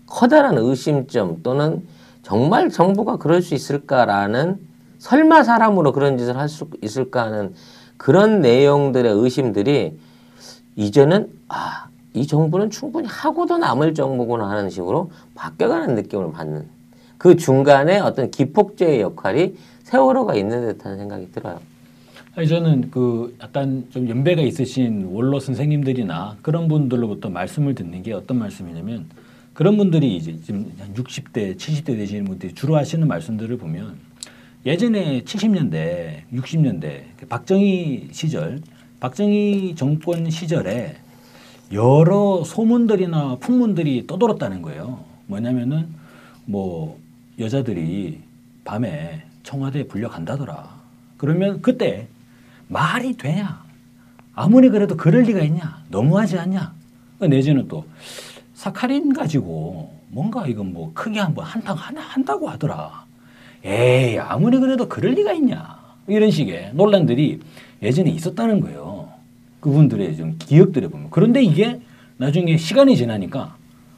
커다란 0.06 0.56
의심점 0.58 1.42
또는 1.42 1.86
정말 2.22 2.70
정부가 2.70 3.16
그럴 3.16 3.42
수 3.42 3.54
있을까라는 3.54 4.58
설마 4.98 5.42
사람으로 5.44 5.92
그런 5.92 6.18
짓을 6.18 6.36
할 6.36 6.48
수 6.48 6.68
있을까 6.82 7.24
하는 7.24 7.54
그런 7.96 8.40
내용들의 8.40 9.12
의심들이 9.12 9.98
이제는 10.74 11.30
아, 11.48 11.86
이 12.14 12.26
정부는 12.26 12.70
충분히 12.70 13.06
하고도 13.08 13.58
남을 13.58 13.94
정부구나 13.94 14.48
하는 14.50 14.70
식으로 14.70 15.10
바뀌어가는 15.34 15.94
느낌을 15.94 16.32
받는 16.32 16.68
그 17.18 17.36
중간에 17.36 17.98
어떤 17.98 18.30
기폭제의 18.30 19.00
역할이 19.00 19.54
세월호가 19.84 20.34
있는 20.34 20.72
듯한 20.72 20.96
생각이 20.98 21.32
들어요. 21.32 21.60
저는 22.36 22.90
그 22.90 23.34
약간 23.42 23.86
좀 23.90 24.08
연배가 24.08 24.42
있으신 24.42 25.06
원로 25.10 25.40
선생님들이나 25.40 26.36
그런 26.42 26.68
분들로부터 26.68 27.30
말씀을 27.30 27.74
듣는 27.74 28.02
게 28.02 28.12
어떤 28.12 28.38
말씀이냐면 28.38 29.06
그런 29.54 29.78
분들이 29.78 30.16
이제 30.16 30.38
지금 30.44 30.70
한 30.78 30.92
60대, 30.92 31.56
70대 31.56 31.86
되시는 31.86 32.26
분들이 32.26 32.54
주로 32.54 32.76
하시는 32.76 33.08
말씀들을 33.08 33.56
보면 33.56 33.96
예전에 34.66 35.22
70년대, 35.22 36.24
60년대 36.34 37.28
박정희 37.28 38.08
시절, 38.12 38.60
박정희 39.00 39.74
정권 39.76 40.28
시절에 40.28 40.96
여러 41.72 42.44
소문들이나 42.44 43.36
풍문들이 43.40 44.06
떠돌았다는 44.06 44.60
거예요. 44.60 45.04
뭐냐면은 45.26 45.88
뭐 46.44 46.98
여자들이 47.38 48.20
밤에 48.64 49.22
청와대에 49.42 49.84
불려간다더라. 49.84 50.68
그러면 51.16 51.62
그때 51.62 52.08
말이 52.68 53.16
되냐? 53.16 53.64
아무리 54.34 54.68
그래도 54.68 54.96
그럴 54.96 55.22
리가 55.22 55.40
있냐? 55.42 55.82
너무하지 55.90 56.38
않냐? 56.38 56.74
내지는 57.20 57.68
또 57.68 57.86
사카린 58.54 59.12
가지고 59.12 59.94
뭔가 60.08 60.46
이건 60.46 60.72
뭐 60.72 60.92
크게 60.94 61.20
한번 61.20 61.44
한탕 61.44 61.76
하나 61.76 62.00
한다고 62.00 62.48
하더라. 62.48 63.04
에이 63.64 64.18
아무리 64.18 64.58
그래도 64.58 64.88
그럴 64.88 65.12
리가 65.12 65.32
있냐? 65.34 65.78
이런 66.06 66.30
식의 66.30 66.72
논란들이 66.74 67.40
예전에 67.82 68.10
있었다는 68.10 68.60
거예요. 68.60 69.08
그분들의 69.60 70.16
좀 70.16 70.36
기억들에 70.38 70.88
보면 70.88 71.08
그런데 71.10 71.42
이게 71.42 71.80
나중에 72.18 72.56
시간이 72.56 72.96
지나니까 72.96 73.55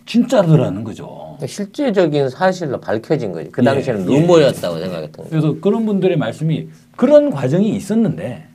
진짜더라는 0.08 0.84
거죠. 0.84 1.36
실제적인 1.46 2.30
사실로 2.30 2.80
밝혀진 2.80 3.30
거지. 3.30 3.50
그 3.50 3.62
당시에는 3.62 4.10
예, 4.10 4.20
루머였다고 4.20 4.76
예. 4.78 4.80
생각했던 4.80 5.12
거예요. 5.12 5.28
그래서 5.30 5.60
그런 5.60 5.84
분들의 5.84 6.16
말씀이 6.16 6.68
그런 6.96 7.30
과정이 7.30 7.76
있었는데 7.76 8.46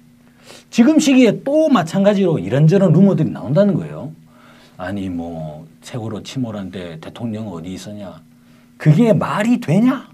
지금 0.72 0.98
시기에 0.98 1.44
또 1.44 1.70
마찬가지로 1.70 2.40
이런저런 2.40 2.92
루머들이 2.92 3.30
나온다는 3.30 3.76
거예요. 3.76 4.12
아니 4.78 5.08
뭐 5.10 5.68
세월호 5.82 6.24
침몰한 6.24 6.72
데 6.72 6.98
대통령 7.00 7.48
어디 7.50 7.72
있었냐? 7.72 8.22
그게 8.78 9.14
말이 9.14 9.60
되냐? 9.60 10.08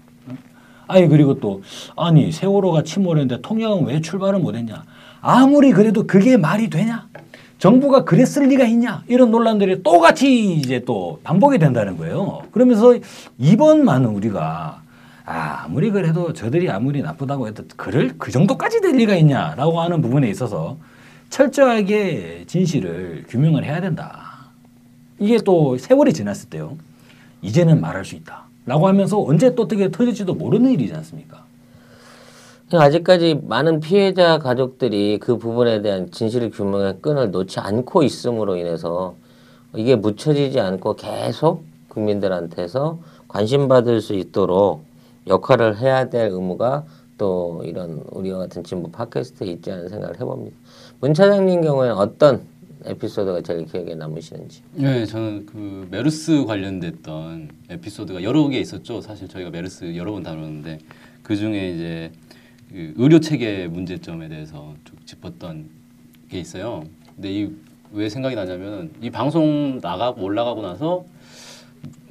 아니 0.86 1.08
그리고 1.08 1.40
또 1.40 1.62
아니 1.96 2.30
세월호가 2.30 2.82
침몰했는데 2.82 3.40
통영은 3.40 3.86
왜 3.86 4.00
출발을 4.02 4.40
못했냐? 4.40 4.84
아무리 5.22 5.72
그래도 5.72 6.06
그게 6.06 6.36
말이 6.36 6.68
되냐? 6.68 7.08
정부가 7.60 8.04
그랬을 8.04 8.48
리가 8.48 8.64
있냐? 8.64 9.04
이런 9.06 9.30
논란들이 9.30 9.82
똑같이 9.82 10.54
이제 10.54 10.82
또 10.86 11.20
반복이 11.22 11.58
된다는 11.58 11.98
거예요. 11.98 12.42
그러면서 12.52 12.96
이번만은 13.38 14.08
우리가 14.08 14.80
아, 15.26 15.62
아무리 15.64 15.90
그래도 15.90 16.32
저들이 16.32 16.70
아무리 16.70 17.02
나쁘다고 17.02 17.46
해도 17.46 17.62
그럴 17.76 18.14
그 18.16 18.30
정도까지 18.32 18.80
될 18.80 18.96
리가 18.96 19.14
있냐라고 19.14 19.78
하는 19.78 20.00
부분에 20.00 20.28
있어서 20.30 20.78
철저하게 21.28 22.44
진실을 22.46 23.26
규명을 23.28 23.64
해야 23.64 23.80
된다. 23.82 24.48
이게 25.18 25.36
또 25.44 25.76
세월이 25.76 26.14
지났을 26.14 26.48
때요. 26.48 26.78
이제는 27.42 27.82
말할 27.82 28.06
수 28.06 28.14
있다. 28.14 28.44
라고 28.64 28.88
하면서 28.88 29.22
언제 29.22 29.54
또 29.54 29.64
어떻게 29.64 29.90
터질지도 29.90 30.32
모르는 30.34 30.70
일이지 30.72 30.94
않습니까? 30.94 31.44
아직까지 32.78 33.40
많은 33.42 33.80
피해자 33.80 34.38
가족들이 34.38 35.18
그 35.18 35.38
부분에 35.38 35.82
대한 35.82 36.10
진실 36.10 36.50
규명의 36.50 36.98
끈을 37.00 37.30
놓지 37.30 37.58
않고 37.58 38.02
있음으로 38.02 38.56
인해서 38.56 39.16
이게 39.74 39.96
묻혀지지 39.96 40.60
않고 40.60 40.94
계속 40.94 41.64
국민들한테서 41.88 42.98
관심받을 43.28 44.00
수 44.00 44.14
있도록 44.14 44.84
역할을 45.26 45.78
해야 45.78 46.08
될 46.08 46.30
의무가 46.30 46.84
또 47.18 47.62
이런 47.64 48.02
우리와 48.10 48.38
같은 48.38 48.64
진보 48.64 48.90
팟캐스트에 48.90 49.48
있지 49.48 49.70
않은 49.70 49.88
생각을 49.88 50.18
해봅니다. 50.18 50.56
문 51.00 51.12
차장님 51.12 51.62
경우에는 51.62 51.94
어떤 51.96 52.42
에피소드가 52.84 53.42
제일 53.42 53.66
기억에 53.66 53.94
남으시는지? 53.94 54.62
네, 54.72 55.04
저는 55.04 55.44
그 55.44 55.86
메르스 55.90 56.46
관련됐던 56.46 57.50
에피소드가 57.68 58.22
여러 58.22 58.48
개 58.48 58.58
있었죠. 58.58 59.02
사실 59.02 59.28
저희가 59.28 59.50
메르스 59.50 59.94
여러 59.96 60.12
번 60.12 60.22
다뤘는데 60.22 60.78
그 61.22 61.36
중에 61.36 61.72
이제 61.72 62.10
그 62.70 62.94
의료 62.96 63.20
체계 63.20 63.66
문제점에 63.66 64.28
대해서 64.28 64.74
쭉 64.84 65.06
짚었던 65.06 65.68
게 66.30 66.38
있어요. 66.38 66.84
근데 67.16 67.30
이 67.32 67.70
왜 67.92 68.08
생각이 68.08 68.36
나냐면 68.36 68.92
이 69.02 69.10
방송 69.10 69.80
나가고 69.82 70.22
올라가고 70.22 70.62
나서 70.62 71.04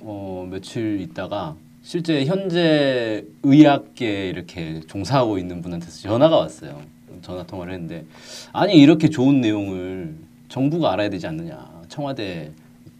어 0.01 0.45
며칠 0.49 0.99
있다가 0.99 1.55
실제 1.81 2.25
현재 2.25 3.25
의학계에 3.43 4.27
이렇게 4.29 4.81
종사하고 4.81 5.37
있는 5.37 5.61
분한테서 5.61 6.01
전화가 6.01 6.37
왔어요. 6.37 6.81
전화 7.21 7.43
통화를 7.43 7.73
했는데 7.73 8.05
아니 8.51 8.73
이렇게 8.75 9.09
좋은 9.09 9.39
내용을 9.41 10.15
정부가 10.49 10.91
알아야 10.93 11.09
되지 11.09 11.27
않느냐. 11.27 11.81
청와대 11.87 12.51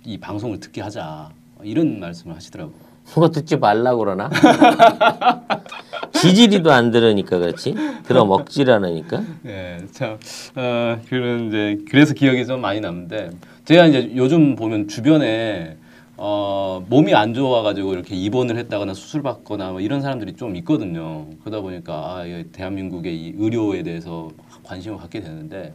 이 0.06 0.18
방송을 0.18 0.60
듣게 0.62 0.82
하자. 0.82 1.32
이런 1.64 2.00
말씀을 2.00 2.34
하시더라고요. 2.38 2.74
그거 3.06 3.30
듣지 3.30 3.58
말라고 3.58 4.00
그러나? 4.00 4.30
지지리도 6.14 6.72
안 6.72 6.92
들으니까 6.92 7.38
그렇지? 7.38 7.76
들어 8.04 8.26
않으니까? 8.74 9.24
네, 9.44 9.78
참, 9.92 10.18
어, 10.56 11.00
그런 11.10 11.48
이제, 11.48 11.78
그래서 11.90 12.14
기억이 12.14 12.46
좀 12.46 12.62
많이 12.62 12.80
남는데, 12.82 13.32
제가 13.66 13.86
이제 13.88 14.12
요즘 14.16 14.56
보면 14.56 14.88
주변에, 14.88 15.78
어, 16.18 16.84
몸이 16.90 17.14
안 17.14 17.34
좋아가지고 17.34 17.94
이렇게 17.94 18.16
입원을 18.16 18.58
했다거나 18.58 18.94
수술 18.94 19.22
받거나 19.22 19.72
뭐 19.72 19.80
이런 19.82 20.02
사람들이 20.02 20.34
좀 20.34 20.56
있거든요. 20.58 21.28
그러다 21.44 21.62
보니까 21.62 21.94
아, 21.94 22.26
대한민국의 22.52 23.16
이 23.16 23.34
의료에 23.38 23.84
대해서 23.84 24.30
관심을 24.64 24.98
갖게 24.98 25.22
되는데 25.22 25.74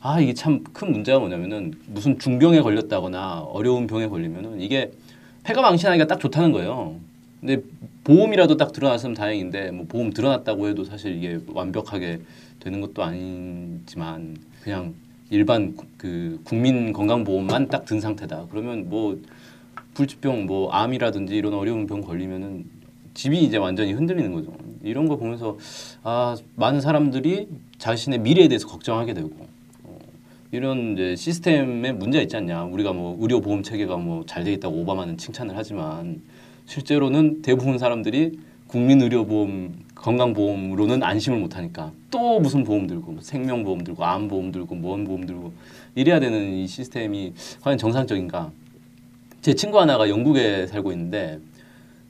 아 0.00 0.20
이게 0.20 0.34
참 0.34 0.62
큰 0.72 0.92
문제가 0.92 1.18
뭐냐면은 1.18 1.74
무슨 1.88 2.16
중병에 2.16 2.60
걸렸다거나 2.60 3.40
어려운 3.40 3.88
병에 3.88 4.06
걸리면은 4.06 4.60
이게 4.60 4.92
폐가 5.42 5.60
망신하기가 5.62 6.06
딱 6.06 6.20
좋다는 6.20 6.52
거예요. 6.52 6.94
근데 7.40 7.60
보험이라도 8.04 8.56
딱 8.56 8.72
드러났으면 8.72 9.14
다행인데 9.14 9.70
뭐 9.70 9.86
보험 9.88 10.10
드러났다고 10.12 10.68
해도 10.68 10.84
사실 10.84 11.16
이게 11.16 11.38
완벽하게 11.48 12.20
되는 12.60 12.80
것도 12.80 13.02
아니지만 13.02 14.36
그냥 14.62 14.94
일반 15.30 15.74
구- 15.76 15.86
그 15.96 16.40
국민 16.44 16.92
건강보험만 16.92 17.68
딱 17.68 17.84
든 17.84 18.00
상태다. 18.00 18.46
그러면 18.50 18.88
뭐 18.88 19.18
불치병 19.94 20.46
뭐 20.46 20.70
암이라든지 20.72 21.34
이런 21.36 21.54
어려운 21.54 21.86
병 21.86 22.00
걸리면은 22.00 22.64
집이 23.14 23.42
이제 23.42 23.56
완전히 23.56 23.92
흔들리는 23.92 24.32
거죠. 24.32 24.52
이런 24.82 25.06
거 25.06 25.16
보면서 25.16 25.58
아 26.02 26.36
많은 26.56 26.80
사람들이 26.80 27.46
자신의 27.78 28.20
미래에 28.20 28.48
대해서 28.48 28.66
걱정하게 28.68 29.14
되고 29.14 29.30
어, 29.84 29.98
이런 30.50 30.94
이제 30.94 31.14
시스템에 31.16 31.92
문제가 31.92 32.22
있지 32.22 32.36
않냐. 32.36 32.64
우리가 32.64 32.92
뭐 32.92 33.16
의료 33.20 33.40
보험 33.40 33.62
체계가 33.62 33.96
뭐 33.96 34.24
잘 34.26 34.44
돼 34.44 34.52
있다고 34.54 34.76
오바마는 34.80 35.18
칭찬을 35.18 35.56
하지만 35.56 36.20
실제로는 36.66 37.42
대부분 37.42 37.78
사람들이 37.78 38.38
국민 38.66 39.02
의료 39.02 39.26
보험 39.26 39.74
건강보험으로는 39.94 41.02
안심을 41.02 41.38
못 41.38 41.56
하니까 41.56 41.92
또 42.10 42.40
무슨 42.40 42.64
보험 42.64 42.86
들고 42.86 43.12
뭐 43.12 43.22
생명보험 43.22 43.84
들고 43.84 44.04
암보험 44.04 44.50
들고 44.50 44.74
뭔 44.74 45.04
보험 45.04 45.26
들고 45.26 45.52
이래야 45.94 46.20
되는 46.20 46.54
이 46.54 46.66
시스템이 46.66 47.34
과연 47.60 47.78
정상적인가? 47.78 48.50
제 49.42 49.54
친구 49.54 49.80
하나가 49.80 50.08
영국에 50.08 50.66
살고 50.66 50.92
있는데 50.92 51.40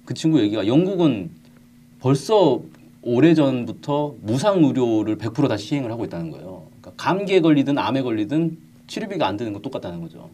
그 0.04 0.14
친구 0.14 0.40
얘기가 0.40 0.66
영국은 0.66 1.30
벌써 2.00 2.60
오래전부터 3.02 4.16
무상 4.20 4.64
의료를 4.64 5.18
100%다 5.18 5.56
시행을 5.56 5.90
하고 5.90 6.04
있다는 6.04 6.30
거예요. 6.30 6.66
그러니까 6.80 6.92
감기에 6.96 7.40
걸리든 7.40 7.78
암에 7.78 8.02
걸리든 8.02 8.58
치료비가 8.86 9.26
안 9.26 9.36
드는 9.36 9.52
건 9.52 9.62
똑같다는 9.62 10.00
거죠. 10.00 10.30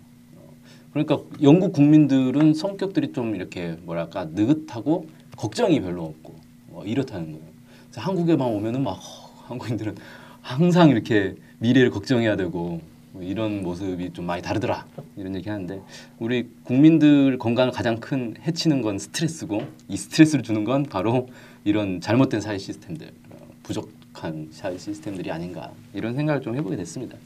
어, 0.89 0.91
그러니까 0.93 1.19
영국 1.43 1.73
국민들은 1.73 2.55
성격들이 2.55 3.13
좀 3.13 3.35
이렇게 3.35 3.77
뭐랄까 3.83 4.27
느긋하고 4.33 5.07
걱정이 5.37 5.81
별로 5.81 6.05
없고 6.05 6.35
뭐 6.69 6.85
이렇다는 6.85 7.27
거예요. 7.33 7.45
그래서 7.91 8.01
한국에만 8.01 8.49
오면은 8.49 8.83
막 8.83 8.93
허, 8.93 9.31
한국인들은 9.49 9.97
항상 10.41 10.91
이렇게 10.91 11.35
미래를 11.59 11.91
걱정해야 11.91 12.37
되고 12.37 12.81
뭐 13.13 13.23
이런 13.23 13.63
모습이 13.63 14.13
좀 14.13 14.27
많이 14.27 14.43
다르더라 14.43 14.87
이런 15.17 15.35
얘기 15.35 15.49
하는데 15.49 15.81
우리 16.19 16.49
국민들 16.65 17.39
건강을 17.39 17.73
가장 17.73 17.97
큰 18.01 18.35
해치는 18.47 18.83
건 18.83 18.99
스트레스고 18.99 19.63
이 19.89 19.97
스트레스를 19.97 20.43
주는 20.43 20.65
건 20.65 20.85
바로 20.85 21.29
이런 21.65 22.01
잘못된 22.01 22.41
사회 22.41 22.59
시스템들 22.59 23.09
어, 23.31 23.37
부족한 23.63 24.49
사회 24.51 24.77
시스템들이 24.79 25.31
아닌가 25.31 25.73
이런 25.95 26.15
생각을 26.15 26.41
좀 26.43 26.55
해보게 26.57 26.77
됐습니다. 26.77 27.17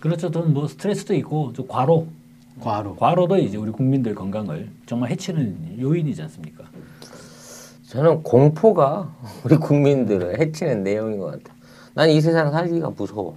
그렇죠. 0.00 0.30
또 0.30 0.42
뭐 0.42 0.66
스트레스도 0.68 1.14
있고 1.14 1.52
좀 1.52 1.66
과로. 1.68 2.06
과로 2.60 2.96
과로도 2.96 3.38
이제 3.38 3.56
우리 3.56 3.70
국민들 3.70 4.14
건강을 4.14 4.70
정말 4.86 5.10
해치는 5.10 5.78
요인이지 5.80 6.22
않습니까? 6.22 6.64
저는 7.88 8.22
공포가 8.22 9.14
우리 9.44 9.56
국민들을 9.56 10.40
해치는 10.40 10.82
내용인 10.82 11.18
것 11.18 11.26
같아. 11.26 11.54
난이 11.94 12.20
세상 12.20 12.52
살기가 12.52 12.90
무서워. 12.90 13.36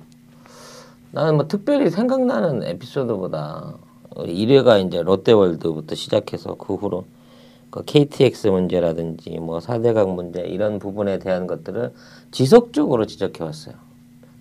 나는 1.11 1.35
뭐 1.35 1.47
특별히 1.47 1.89
생각나는 1.89 2.63
에피소드보다 2.63 3.75
우리 4.15 4.45
1회가 4.45 4.85
이제 4.85 5.01
롯데월드부터 5.01 5.95
시작해서 5.95 6.55
그 6.55 6.75
후로 6.75 7.05
그 7.69 7.83
KTX 7.85 8.47
문제라든지 8.47 9.29
뭐 9.39 9.59
4대강 9.59 10.13
문제 10.13 10.41
이런 10.41 10.79
부분에 10.79 11.19
대한 11.19 11.47
것들을 11.47 11.93
지속적으로 12.31 13.05
지적해 13.05 13.43
왔어요. 13.43 13.75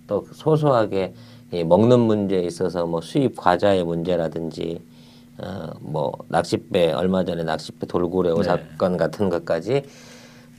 또 0.07 0.25
소소하게 0.33 1.13
이 1.51 1.63
먹는 1.63 1.99
문제에 1.99 2.41
있어서 2.43 2.85
뭐 2.85 3.01
수입 3.01 3.35
과자의 3.35 3.83
문제라든지 3.83 4.81
어, 5.37 5.71
뭐 5.81 6.13
낚싯배 6.29 6.93
얼마 6.93 7.25
전에 7.25 7.43
낚싯배 7.43 7.87
돌고래 7.87 8.33
네. 8.33 8.43
사건 8.43 8.97
같은 8.97 9.29
것까지 9.29 9.83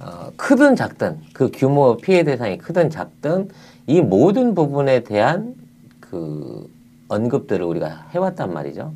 어, 0.00 0.30
크든 0.36 0.76
작든 0.76 1.20
그 1.32 1.50
규모 1.52 1.96
피해 1.96 2.24
대상이 2.24 2.58
크든 2.58 2.90
작든 2.90 3.48
이 3.86 4.00
모든 4.00 4.54
부분에 4.54 5.00
대한 5.00 5.54
그 6.00 6.68
언급들을 7.08 7.64
우리가 7.64 8.08
해왔단 8.10 8.52
말이죠. 8.52 8.92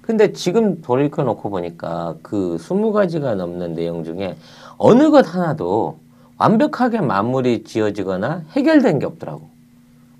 근데 0.00 0.32
지금 0.32 0.80
돌이켜 0.82 1.22
놓고 1.22 1.50
보니까 1.50 2.16
그 2.22 2.58
스무 2.58 2.92
가지가 2.92 3.34
넘는 3.34 3.74
내용 3.74 4.04
중에 4.04 4.36
어느 4.76 5.10
것 5.10 5.34
하나도 5.34 5.98
완벽하게 6.36 7.00
마무리 7.00 7.64
지어지거나 7.64 8.44
해결된 8.50 8.98
게 8.98 9.06
없더라고. 9.06 9.53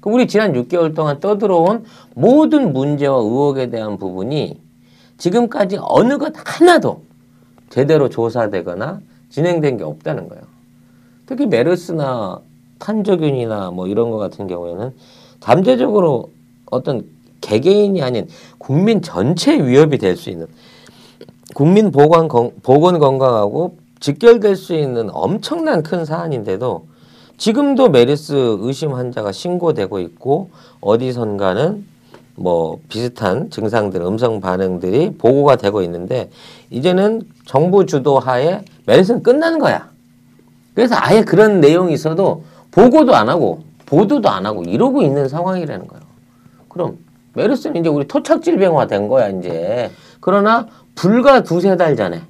그 0.05 0.11
우리 0.11 0.29
지난 0.29 0.53
6개월 0.53 0.95
동안 0.95 1.19
떠들어온 1.19 1.87
모든 2.13 2.75
문제와 2.75 3.17
의혹에 3.17 3.71
대한 3.71 3.97
부분이 3.97 4.61
지금까지 5.17 5.79
어느 5.81 6.19
것 6.19 6.31
하나도 6.37 7.01
제대로 7.71 8.11
조사되거나 8.11 9.01
진행된 9.31 9.79
게 9.79 9.85
없다는 9.85 10.29
거예요. 10.29 10.45
특히 11.25 11.47
메르스나 11.47 12.39
탄저균이나 12.81 13.71
뭐 13.71 13.87
이런 13.87 14.11
거 14.11 14.19
같은 14.19 14.47
경우에는 14.47 14.93
잠재적으로 15.41 16.29
어떤 16.71 17.07
개개인이 17.41 18.03
아닌 18.03 18.29
국민 18.59 19.01
전체 19.01 19.59
위협이 19.59 19.97
될 19.97 20.19
수 20.19 20.29
있는 20.29 20.49
국민 21.55 21.91
보건 21.91 22.29
건강하고 22.29 23.79
직결될 24.01 24.55
수 24.55 24.75
있는 24.75 25.09
엄청난 25.11 25.83
큰 25.83 26.05
사안인데도 26.05 26.89
지금도 27.37 27.89
메르스 27.89 28.59
의심 28.61 28.95
환자가 28.95 29.33
신고되고 29.33 29.99
있고 30.01 30.51
어디선가는 30.81 31.85
뭐 32.37 32.81
비슷한 32.89 33.51
증상들 33.51 34.03
음성 34.03 34.41
반응들이 34.41 35.15
보고가 35.19 35.57
되고 35.57 35.83
있는데 35.83 36.31
이제는 36.71 37.23
정부 37.47 37.87
주도하에 37.87 38.63
메르스는 38.87 39.23
끝난 39.23 39.59
거야. 39.59 39.89
그래서 40.75 40.97
아예 40.99 41.23
그런 41.23 41.61
내용이 41.61 41.93
있어도 41.93 42.45
보고도 42.71 43.15
안 43.15 43.29
하고 43.29 43.63
보도도 43.87 44.29
안 44.29 44.47
하고 44.47 44.63
이러고 44.65 45.03
있는 45.03 45.29
상황이라는 45.29 45.87
거예요. 45.87 46.05
그럼 46.69 46.99
메르스는 47.35 47.77
이제 47.77 47.89
우리 47.89 48.09
토착질병화 48.09 48.87
된 48.87 49.09
거야 49.09 49.29
이제. 49.29 49.91
그러나 50.21 50.67
불과 50.95 51.43
두세 51.43 51.77
달 51.77 51.97
전에 51.97 52.23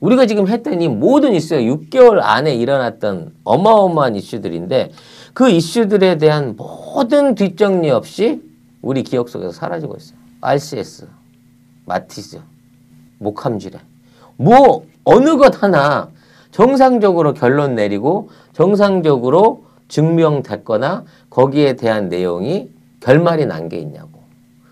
우리가 0.00 0.26
지금 0.26 0.48
했던 0.48 0.80
이 0.80 0.88
모든 0.88 1.34
이슈가 1.34 1.60
6개월 1.60 2.20
안에 2.22 2.54
일어났던 2.54 3.34
어마어마한 3.44 4.16
이슈들인데 4.16 4.92
그 5.34 5.50
이슈들에 5.50 6.18
대한 6.18 6.56
모든 6.56 7.34
뒷정리 7.34 7.90
없이 7.90 8.42
우리 8.82 9.02
기억 9.02 9.28
속에서 9.28 9.52
사라지고 9.52 9.96
있어요. 9.96 10.18
RCS, 10.40 11.06
마티즈, 11.84 12.40
목함질에 13.18 13.78
뭐 14.36 14.86
어느 15.04 15.36
것 15.36 15.62
하나 15.62 16.08
정상적으로 16.50 17.34
결론 17.34 17.74
내리고 17.74 18.30
정상적으로 18.54 19.64
증명됐거나 19.88 21.04
거기에 21.28 21.74
대한 21.74 22.08
내용이 22.08 22.70
결말이 23.00 23.44
난 23.46 23.68
게 23.68 23.78
있냐고. 23.78 24.09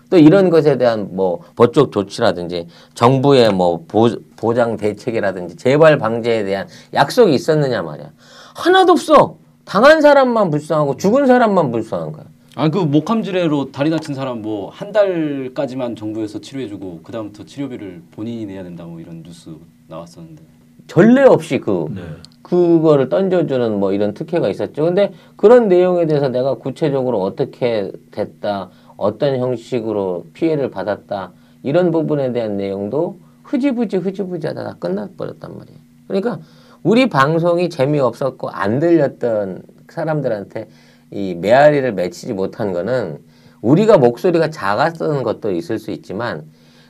또 0.09 0.17
이런 0.17 0.49
것에 0.49 0.77
대한 0.77 1.09
뭐 1.11 1.39
법적 1.55 1.91
조치라든지 1.91 2.67
정부의 2.95 3.51
뭐 3.53 3.83
보, 3.87 4.09
보장 4.35 4.75
대책이라든지 4.77 5.55
재발 5.55 5.97
방지에 5.97 6.43
대한 6.43 6.67
약속이 6.93 7.33
있었느냐 7.33 7.81
말이야. 7.81 8.11
하나도 8.55 8.93
없어. 8.93 9.35
당한 9.65 10.01
사람만 10.01 10.49
불쌍하고 10.49 10.97
죽은 10.97 11.27
사람만 11.27 11.71
불쌍한 11.71 12.11
거야. 12.11 12.25
아 12.55 12.69
그 12.69 12.79
목함질레로 12.79 13.71
다리 13.71 13.89
다친 13.89 14.15
사람 14.15 14.41
뭐 14.41 14.71
한 14.71 14.91
달까지만 14.91 15.95
정부에서 15.95 16.39
치료해주고 16.41 17.01
그 17.03 17.11
다음부터 17.11 17.45
치료비를 17.45 18.01
본인이 18.11 18.45
내야 18.47 18.63
된다 18.63 18.83
뭐 18.85 18.99
이런 18.99 19.23
뉴스 19.23 19.51
나왔었는데 19.87 20.41
전례 20.87 21.21
없이 21.23 21.59
그 21.59 21.85
네. 21.93 22.01
그거를 22.41 23.09
던져주는 23.09 23.79
뭐 23.79 23.93
이런 23.93 24.13
특혜가 24.15 24.49
있었죠. 24.49 24.85
근데 24.85 25.13
그런 25.35 25.67
내용에 25.67 26.07
대해서 26.07 26.29
내가 26.29 26.55
구체적으로 26.55 27.21
어떻게 27.21 27.91
됐다, 28.11 28.69
어떤 28.99 29.39
형식으로 29.39 30.25
피해를 30.33 30.69
받았다 30.69 31.31
이런 31.63 31.91
부분에 31.91 32.31
대한 32.33 32.57
내용도 32.57 33.17
흐지부지 33.43 33.97
흐지부지 33.97 34.47
하다 34.47 34.63
다 34.63 34.75
끝나버렸단 34.79 35.57
말이에요. 35.57 35.79
그러니까 36.07 36.39
우리 36.83 37.09
방송이 37.09 37.69
재미없었고 37.69 38.49
안 38.49 38.79
들렸던 38.79 39.63
사람들한테 39.89 40.69
이 41.11 41.33
메아리를 41.35 41.91
맺히지 41.93 42.33
못한 42.33 42.73
거는 42.73 43.19
우리가 43.61 43.97
목소리가 43.97 44.49
작았던 44.49 45.23
것도 45.23 45.51
있을 45.51 45.79
수 45.79 45.91
있지만 45.91 46.43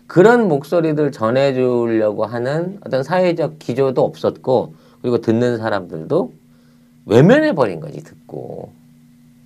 그런 0.08 0.48
목소리들 0.48 1.12
전해주려고 1.12 2.26
하는 2.26 2.80
어떤 2.86 3.04
사회적 3.04 3.60
기조도 3.60 4.04
없었고 4.04 4.74
그리고 5.02 5.19
듣는 5.19 5.58
사람들도 5.58 6.34
외면해 7.06 7.54
버린 7.54 7.80
거지 7.80 8.04
듣고 8.04 8.72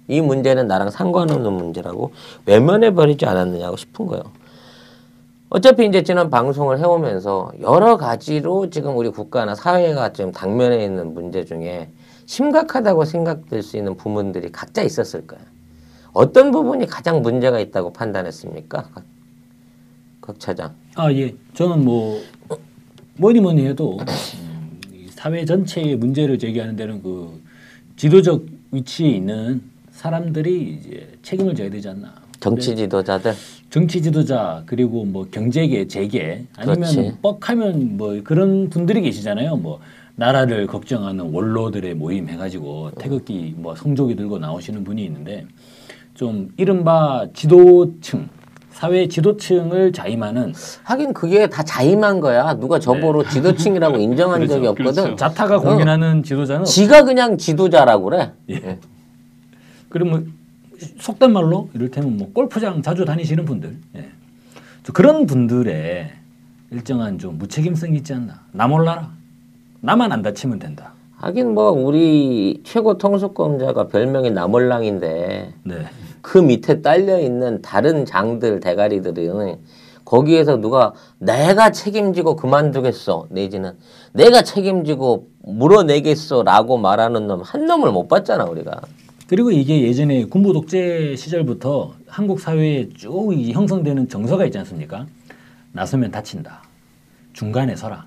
이 0.08 0.22
문제는 0.22 0.68
나랑 0.68 0.90
상관없는 0.90 1.54
문제라고 1.54 2.12
외면해 2.46 2.94
버리지 2.94 3.26
않았느냐고 3.26 3.78
싶은 3.78 4.06
거예요. 4.08 4.24
어차피 5.50 5.86
이제 5.86 6.02
지난 6.04 6.30
방송을 6.30 6.80
해오면서 6.80 7.52
여러 7.62 7.96
가지로 7.96 8.70
지금 8.70 8.98
우리 8.98 9.10
국가나 9.10 9.54
사회가 9.54 10.12
지금 10.12 10.32
당면에 10.32 10.84
있는 10.84 11.14
문제 11.14 11.46
중에 11.46 11.90
심각하다고 12.26 13.06
생각될 13.06 13.62
수 13.62 13.78
있는 13.78 13.96
부분들이 13.96 14.52
각자 14.52 14.82
있었을 14.82 15.28
거예요. 15.28 15.44
어떤 16.12 16.52
부분이 16.52 16.88
가장 16.88 17.22
문제가 17.22 17.60
있다고 17.60 17.94
판단했습니까? 17.94 18.90
각, 18.94 19.04
각 20.22 20.40
차장. 20.40 20.74
아 20.96 21.12
예, 21.14 21.36
저는 21.54 21.86
뭐 21.86 22.20
뭐니 23.18 23.40
뭐니 23.40 23.66
해도 23.68 24.00
사회 25.12 25.46
전체의 25.46 25.96
문제를 25.98 26.40
제기하는 26.40 26.76
데는 26.76 27.02
그 27.04 27.42
지도적 27.96 28.44
위치에 28.72 29.10
있는 29.10 29.62
사람들이 30.04 30.80
이제 30.82 31.08
책임을 31.22 31.56
져야 31.56 31.70
되지 31.70 31.88
않나. 31.88 32.14
정치 32.42 32.76
지도자들. 32.76 33.34
정치 33.70 34.02
지도자 34.02 34.62
그리고 34.66 35.06
뭐 35.06 35.26
경제계, 35.32 35.88
재계 35.88 36.44
아니면 36.58 36.76
그렇지. 36.82 37.14
뻑하면 37.22 37.96
뭐 37.96 38.20
그런 38.26 38.70
분들이 38.70 39.02
계시잖아요. 39.02 39.56
뭐 39.56 39.80
나라를 40.16 40.68
걱정하는 40.68 41.32
원로들의 41.34 41.96
모임 41.96 42.28
해가지고 42.28 42.92
태극기 43.00 43.56
뭐 43.58 43.76
성조기 43.76 44.18
들고 44.18 44.40
나오시는 44.40 44.84
분이 44.84 45.06
있는데 45.06 45.46
좀 46.16 46.50
이른바 46.58 47.26
지도층 47.34 48.28
사회 48.72 49.08
지도층을 49.08 49.94
자임하는 49.94 50.54
하긴 50.84 51.14
그게 51.14 51.48
다 51.48 51.64
자임한 51.64 52.20
거야. 52.20 52.56
누가 52.56 52.78
저보로 52.78 53.24
지도층이라고 53.30 54.00
인정한 54.00 54.40
그렇죠, 54.44 54.56
적이 54.56 54.68
없거든. 54.68 55.04
그렇죠. 55.04 55.16
자타가 55.16 55.60
공인하는 55.60 56.24
지도자는 56.24 56.66
지가 56.66 57.04
그냥 57.06 57.38
지도자라고 57.38 58.04
그래. 58.10 58.34
예. 58.50 58.80
그러면 59.94 60.34
속된 61.00 61.32
말로 61.32 61.70
이를테면 61.76 62.18
뭐 62.18 62.32
골프장 62.34 62.82
자주 62.82 63.06
다니시는 63.06 63.46
분들 63.46 63.78
예. 63.96 64.10
저 64.84 64.92
그런 64.92 65.28
분들의 65.28 66.12
일정한 66.72 67.20
좀 67.20 67.38
무책임성이 67.38 67.98
있지 67.98 68.14
않나. 68.14 68.42
나 68.52 68.68
몰라라. 68.68 69.12
나만 69.82 70.12
안 70.12 70.24
다치면 70.24 70.58
된다. 70.58 70.94
하긴 71.18 71.54
뭐 71.54 71.70
우리 71.72 72.62
최고 72.66 72.98
통수권자가 72.98 73.88
별명이 73.88 74.32
나몰랑인데 74.32 75.54
네. 75.64 75.86
그 76.22 76.40
밑에 76.40 76.82
딸려 76.82 77.20
있는 77.20 77.62
다른 77.62 78.06
장들 78.06 78.60
대가리들은 78.60 79.58
거기에서 80.04 80.58
누가 80.58 80.94
내가 81.20 81.72
책임지고 81.72 82.36
그만두겠어. 82.36 83.28
내지는 83.30 83.74
내가 84.12 84.42
책임지고 84.42 85.28
물어내겠어라고 85.44 86.78
말하는 86.78 87.28
놈 87.28 87.42
한 87.44 87.68
놈을 87.68 87.92
못 87.92 88.08
봤잖아 88.08 88.46
우리가. 88.46 88.82
그리고 89.34 89.50
이게 89.50 89.82
예전에 89.82 90.26
군부 90.26 90.54
독재 90.54 91.16
시절부터 91.16 91.96
한국 92.06 92.40
사회에 92.40 92.90
쭉이 92.90 93.52
형성되는 93.52 94.08
정서가 94.08 94.46
있지 94.46 94.60
않습니까? 94.60 95.08
나서면 95.72 96.12
다친다. 96.12 96.62
중간에 97.34 97.76
서라. 97.76 98.06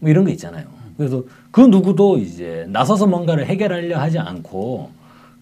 뭐 0.00 0.10
이런 0.10 0.24
거 0.24 0.32
있잖아요. 0.32 0.66
그래서 0.96 1.22
그 1.52 1.60
누구도 1.60 2.18
이제 2.18 2.66
나서서 2.70 3.06
뭔가를 3.06 3.46
해결하려 3.46 4.00
하지 4.00 4.18
않고 4.18 4.90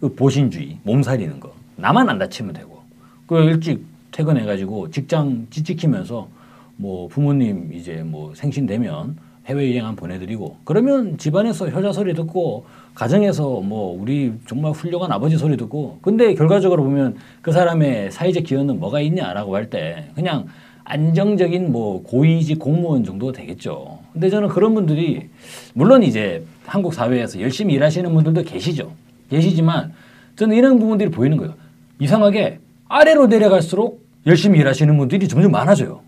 그 0.02 0.14
보신주의 0.14 0.76
몸살리는 0.82 1.40
거 1.40 1.54
나만 1.76 2.10
안 2.10 2.18
다치면 2.18 2.52
되고 2.52 2.82
그 3.26 3.38
일찍 3.38 3.86
퇴근해가지고 4.10 4.90
직장 4.90 5.46
찌찍히면서 5.48 6.28
뭐 6.76 7.08
부모님 7.08 7.72
이제 7.72 8.02
뭐 8.04 8.34
생신 8.34 8.66
되면 8.66 9.16
해외 9.46 9.70
여행 9.70 9.87
한 9.87 9.96
보내드리고 9.96 10.59
그러면 10.64 11.18
집안에서 11.18 11.68
효자 11.68 11.92
소리 11.92 12.14
듣고 12.14 12.64
가정에서 12.94 13.61
뭐 13.61 13.98
우리 14.00 14.33
정말 14.46 14.72
훌륭한 14.72 15.11
아버지 15.11 15.37
소리 15.37 15.57
듣고 15.57 15.98
근데 16.02 16.35
결과적으로 16.35 16.85
보면 16.85 17.16
그 17.40 17.50
사람의 17.52 18.12
사회적 18.12 18.44
기여는 18.44 18.78
뭐가 18.78 19.00
있냐라고 19.00 19.55
할 19.57 19.68
때 19.70 20.11
그냥 20.14 20.46
안정적인 20.85 21.72
뭐 21.72 22.02
고위직 22.02 22.59
공무원 22.59 23.05
정도 23.05 23.33
되겠죠. 23.33 24.00
근데 24.12 24.28
저는 24.28 24.48
그런 24.48 24.74
분들이 24.74 25.28
물론 25.74 26.02
이제 26.02 26.44
한국 26.66 26.92
사회에서 26.92 27.40
열심히 27.40 27.74
일하시는 27.74 28.12
분들도 28.12 28.42
계시죠. 28.42 28.92
계시지만 29.31 29.92
저는 30.37 30.57
이런 30.57 30.78
부분들이 30.78 31.11
보이는 31.11 31.37
거예요. 31.37 31.55
이상하게 32.00 32.59
아래로 32.88 33.28
내려갈수록 33.28 34.05
열심히 34.26 34.59
일하시는 34.59 34.96
분들이 34.96 35.26
점점 35.28 35.50
많아져요. 35.52 36.01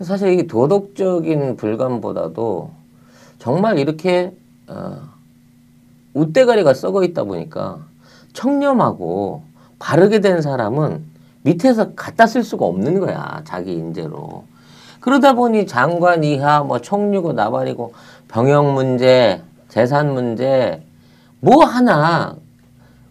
사실 0.00 0.28
이게 0.28 0.46
도덕적인 0.46 1.56
불감보다도 1.56 2.70
정말 3.38 3.78
이렇게 3.78 4.32
어, 4.68 4.98
웃대가리가 6.14 6.74
썩어 6.74 7.04
있다 7.04 7.24
보니까 7.24 7.78
청렴하고 8.32 9.42
바르게 9.78 10.20
된 10.20 10.42
사람은 10.42 11.04
밑에서 11.42 11.94
갖다 11.94 12.26
쓸 12.26 12.42
수가 12.42 12.66
없는 12.66 13.00
거야 13.00 13.42
자기 13.44 13.72
인재로. 13.72 14.44
그러다 15.00 15.34
보니 15.34 15.66
장관 15.66 16.24
이하 16.24 16.62
뭐 16.62 16.80
총리고 16.80 17.32
나발이고 17.32 17.94
병역 18.28 18.72
문제 18.72 19.42
재산 19.68 20.12
문제 20.12 20.82
뭐 21.40 21.64
하나 21.64 22.34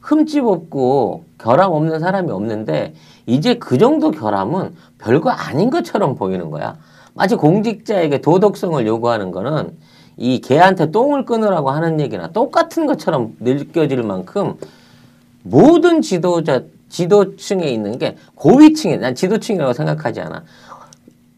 흠집 0.02 0.46
없고 0.46 1.24
결함 1.38 1.72
없는 1.72 2.00
사람이 2.00 2.32
없는데 2.32 2.94
이제 3.26 3.56
그 3.56 3.78
정도 3.78 4.12
결함은 4.12 4.76
별거 4.98 5.30
아닌 5.30 5.70
것처럼 5.70 6.16
보이는 6.16 6.50
거야. 6.52 6.78
마치 7.14 7.36
공직자에게 7.36 8.22
도덕성을 8.22 8.86
요구하는 8.86 9.32
거는 9.32 9.72
이 10.18 10.40
개한테 10.42 10.92
똥을 10.92 11.26
끊으라고 11.26 11.72
하는 11.72 12.00
얘기나 12.00 12.32
똑같은 12.32 12.86
것처럼 12.86 13.36
느껴질 13.40 14.04
만큼 14.04 14.56
모든 15.44 16.02
지도자 16.02 16.62
지도층에 16.90 17.68
있는 17.68 17.98
게 17.98 18.16
고위층에 18.36 18.98
난 18.98 19.16
지도층이라고 19.16 19.74
생각하지 19.74 20.22
않아. 20.22 20.44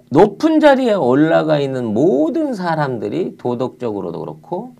높은 0.09 0.59
자리에 0.59 0.93
올라가 0.93 1.59
있는 1.59 1.85
모든 1.85 2.53
사람들이 2.53 3.37
도덕적으로도 3.37 4.19
그렇고 4.19 4.73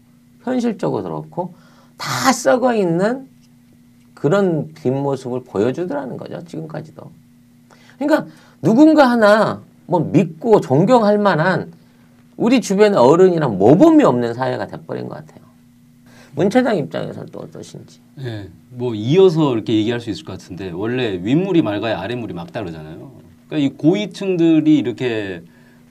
현실적으로도 0.44 1.10
그렇고 1.10 1.54
다 1.98 2.32
썩어 2.32 2.76
있는 2.76 3.28
그런 4.18 4.74
뒷모습을 4.74 5.44
보여주더라는 5.44 6.18
거죠. 6.18 6.44
지금까지도. 6.44 7.12
그러니까 8.00 8.26
누군가 8.64 9.10
하나 9.10 9.62
뭐 9.86 10.00
믿고 10.00 10.60
존경할 10.60 11.20
만한 11.20 11.72
우리 12.36 12.60
주변의 12.62 13.00
어른이랑 13.00 13.60
모범이 13.60 14.04
없는 14.04 14.34
사회가 14.34 14.66
돼버린 14.68 15.08
것 15.08 15.16
같아요. 15.16 15.46
문 16.36 16.50
차장 16.50 16.78
입장에서는 16.78 17.30
또 17.32 17.40
어떠신지. 17.40 18.00
예, 18.22 18.50
뭐 18.72 18.96
이어서 18.96 19.54
이렇게 19.54 19.74
얘기할 19.76 20.00
수 20.00 20.10
있을 20.10 20.26
것 20.26 20.34
같은데 20.34 20.72
원래 20.72 21.20
윗물이 21.22 21.62
맑아야 21.62 22.00
아랫물이 22.00 22.34
막다르잖아요. 22.34 23.12
그러니까 23.48 23.66
이 23.66 23.78
고위층들이 23.78 24.78
이렇게 24.78 25.44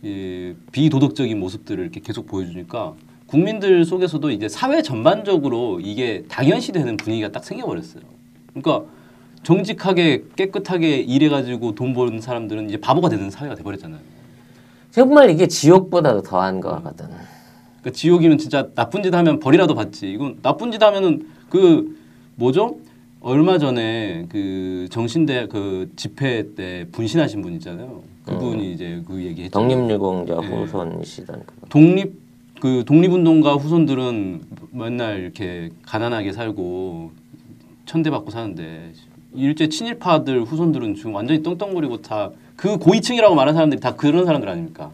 이 0.03 0.53
비도덕적인 0.73 1.39
모습들을 1.39 1.83
이렇게 1.83 2.01
계속 2.01 2.27
보여주니까 2.27 2.95
국민들 3.27 3.85
속에서도 3.85 4.31
이제 4.31 4.49
사회 4.49 4.83
전반적으로 4.83 5.81
이게 5.81 6.25
당연시되는 6.29 6.97
분위기가 6.97 7.31
딱 7.31 7.45
생겨버렸어요. 7.45 8.15
그러니까 8.61 8.90
정직하게 9.42 10.25
깨끗하게 10.35 10.99
일해가지고 10.99 11.75
돈 11.75 11.95
버는 11.95 12.21
사람들은 12.21 12.69
이제 12.69 12.79
바보가 12.79 13.09
되는 13.09 13.31
사회가 13.31 13.55
돼버렸잖아요. 13.55 14.01
정말 14.90 15.31
이게 15.31 15.47
지옥보다도 15.47 16.23
더한 16.23 16.61
거거든. 16.61 17.07
그러니까 17.07 17.90
지옥이면 17.92 18.38
진짜 18.38 18.69
나쁜 18.75 19.03
짓 19.03 19.14
하면 19.14 19.38
벌이라도 19.38 19.75
받지. 19.75 20.11
이건 20.11 20.38
나쁜 20.42 20.73
짓 20.73 20.83
하면은 20.83 21.29
그 21.51 21.97
뭐죠? 22.35 22.79
얼마 23.21 23.59
전에 23.59 24.27
그 24.29 24.88
정신대 24.90 25.49
그 25.49 25.90
집회 25.97 26.55
때 26.55 26.87
분신하신 26.92 27.42
분 27.42 27.53
있잖아요. 27.55 28.03
그분이 28.25 28.73
이제 28.73 29.03
그 29.07 29.23
얘기했죠. 29.23 29.59
독립유공자 29.61 30.38
예. 30.42 30.47
후손이시던 30.47 31.42
그분. 31.47 31.69
독립 31.69 32.27
그 32.61 32.85
독립운동가 32.87 33.55
후손들은 33.55 34.42
맨날 34.73 35.21
이렇게 35.21 35.71
가난하게 35.85 36.33
살고 36.33 37.12
천대 37.87 38.11
받고 38.11 38.31
사는데 38.31 38.92
일제 39.35 39.68
친일파들 39.68 40.42
후손들은 40.44 40.94
지금 40.96 41.14
완전히 41.14 41.42
떵떵거리고 41.42 42.03
다 42.03 42.31
그 42.57 42.79
고위층이라고 42.79 43.35
말하는 43.35 43.55
사람들이 43.55 43.83
다 43.83 43.94
그런 43.94 44.25
사람들 44.25 44.49
아닙니까? 44.49 44.90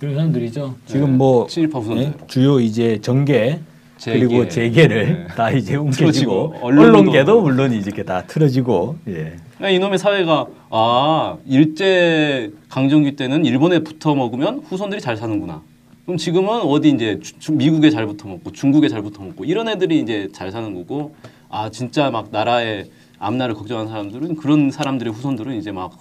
그런 0.00 0.16
사람들이죠. 0.16 0.74
지금 0.84 1.12
네, 1.12 1.16
뭐 1.16 1.46
친일파 1.46 1.78
후손들. 1.78 2.02
예? 2.06 2.26
주요 2.26 2.58
이제 2.58 2.98
정계 3.00 3.60
재계. 3.98 4.18
그리고 4.26 4.48
재계를 4.48 5.06
네. 5.06 5.26
다 5.36 5.48
이제 5.52 5.76
움켜쥐고 5.76 6.54
언론계도 6.60 7.40
물론 7.42 7.72
이제 7.72 7.92
다 8.02 8.24
틀어지고 8.26 8.96
예. 9.06 9.36
그러니까 9.58 9.70
이놈의 9.70 9.98
사회가 9.98 10.46
아 10.70 11.36
일제 11.46 12.50
강점기 12.68 13.14
때는 13.14 13.44
일본에 13.44 13.78
붙어 13.78 14.16
먹으면 14.16 14.64
후손들이 14.68 15.00
잘 15.00 15.16
사는구나. 15.16 15.62
그럼 16.06 16.16
지금은 16.18 16.62
어디 16.62 16.88
이제 16.90 17.20
주- 17.22 17.38
주- 17.38 17.52
미국에 17.52 17.90
잘 17.90 18.06
붙어 18.06 18.26
먹고 18.28 18.50
중국에 18.50 18.88
잘 18.88 19.02
붙어 19.02 19.22
먹고 19.22 19.44
이런 19.44 19.68
애들이 19.68 20.00
이제 20.00 20.28
잘 20.32 20.50
사는 20.50 20.74
거고 20.74 21.14
아 21.54 21.70
진짜 21.70 22.10
막 22.10 22.30
나라의 22.32 22.90
앞날을 23.20 23.54
걱정하는 23.54 23.88
사람들은 23.88 24.36
그런 24.38 24.72
사람들의 24.72 25.12
후손들은 25.12 25.54
이제 25.54 25.70
막 25.70 25.92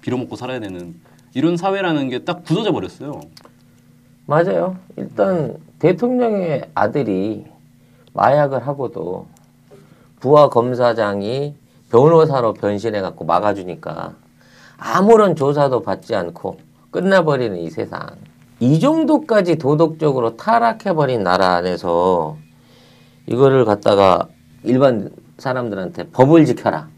빌어먹고 0.00 0.34
살아야 0.34 0.58
되는 0.58 0.96
이런 1.32 1.56
사회라는 1.56 2.08
게 2.08 2.24
딱 2.24 2.42
굳어져 2.42 2.72
버렸어요. 2.72 3.20
맞아요. 4.26 4.76
일단 4.96 5.58
대통령의 5.78 6.68
아들이 6.74 7.44
마약을 8.14 8.66
하고도 8.66 9.28
부하 10.18 10.48
검사장이 10.48 11.54
변호사로 11.92 12.54
변신해 12.54 13.00
갖고 13.00 13.24
막아주니까 13.24 14.14
아무런 14.76 15.36
조사도 15.36 15.82
받지 15.82 16.16
않고 16.16 16.58
끝나버리는 16.90 17.56
이 17.58 17.70
세상. 17.70 18.00
이 18.58 18.80
정도까지 18.80 19.54
도덕적으로 19.58 20.36
타락해버린 20.36 21.22
나라 21.22 21.54
안에서 21.54 22.38
이거를 23.28 23.64
갖다가 23.64 24.26
일반 24.66 25.10
사람들한테 25.38 26.08
법을 26.08 26.44
지켜라. 26.44 26.88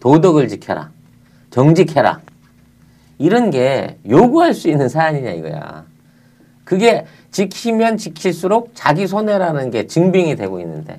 도덕을 0.00 0.48
지켜라. 0.48 0.90
정직해라. 1.50 2.20
이런 3.18 3.50
게 3.50 3.98
요구할 4.08 4.52
수 4.52 4.68
있는 4.68 4.88
사안이냐 4.88 5.30
이거야. 5.32 5.84
그게 6.64 7.06
지키면 7.30 7.96
지킬수록 7.96 8.72
자기 8.74 9.06
손해라는 9.06 9.70
게 9.70 9.86
증빙이 9.86 10.36
되고 10.36 10.60
있는데 10.60 10.98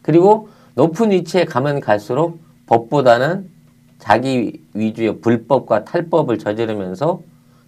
그리고 0.00 0.48
높은 0.74 1.10
위치에 1.10 1.44
가면 1.44 1.80
갈수록 1.80 2.38
법보다는 2.66 3.50
자기 3.98 4.62
위주의 4.74 5.20
불법과 5.20 5.84
탈법을 5.84 6.38
저지르면서 6.38 7.20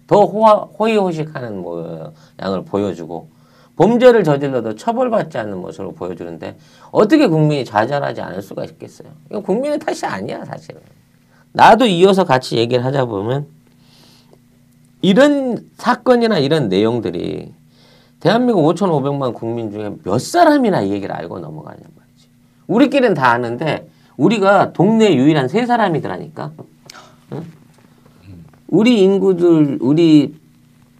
더 0.07 0.25
호의호식하는 0.25 1.61
모양을 1.61 2.65
보여주고 2.65 3.27
범죄를 3.75 4.23
저질러도 4.23 4.75
처벌받지 4.75 5.37
않는 5.37 5.57
모습을 5.57 5.93
보여주는데 5.93 6.57
어떻게 6.91 7.27
국민이 7.27 7.65
좌절하지 7.65 8.21
않을 8.21 8.41
수가 8.41 8.65
있겠어요? 8.65 9.09
이건 9.29 9.43
국민의 9.43 9.79
탓이 9.79 10.05
아니야 10.05 10.43
사실은. 10.45 10.81
나도 11.53 11.85
이어서 11.85 12.23
같이 12.23 12.57
얘기를 12.57 12.83
하자 12.85 13.05
보면 13.05 13.47
이런 15.01 15.69
사건이나 15.77 16.37
이런 16.37 16.69
내용들이 16.69 17.51
대한민국 18.19 18.63
5,500만 18.63 19.33
국민 19.33 19.71
중에 19.71 19.91
몇 20.03 20.19
사람이나 20.19 20.81
이 20.81 20.91
얘기를 20.91 21.13
알고 21.13 21.39
넘어가냐 21.39 21.79
말이지. 21.79 22.27
우리끼리는 22.67 23.13
다 23.15 23.31
아는데 23.31 23.89
우리가 24.15 24.73
동네 24.73 25.15
유일한 25.15 25.47
세 25.47 25.65
사람이더라니까. 25.65 26.51
응? 27.33 27.45
우리 28.67 29.01
인구들 29.01 29.79
우리 29.81 30.35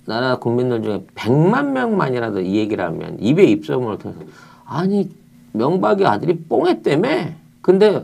나라 0.05 0.37
국민들 0.37 0.81
중에 0.81 1.05
100만 1.15 1.71
명만이라도 1.71 2.41
이 2.41 2.55
얘기를 2.57 2.83
하면 2.85 3.17
입에 3.19 3.43
입소문을 3.45 3.97
터서 3.97 4.17
아니 4.65 5.09
명박이 5.53 6.05
아들이 6.05 6.39
뽕했다며 6.39 7.09
근데 7.61 8.03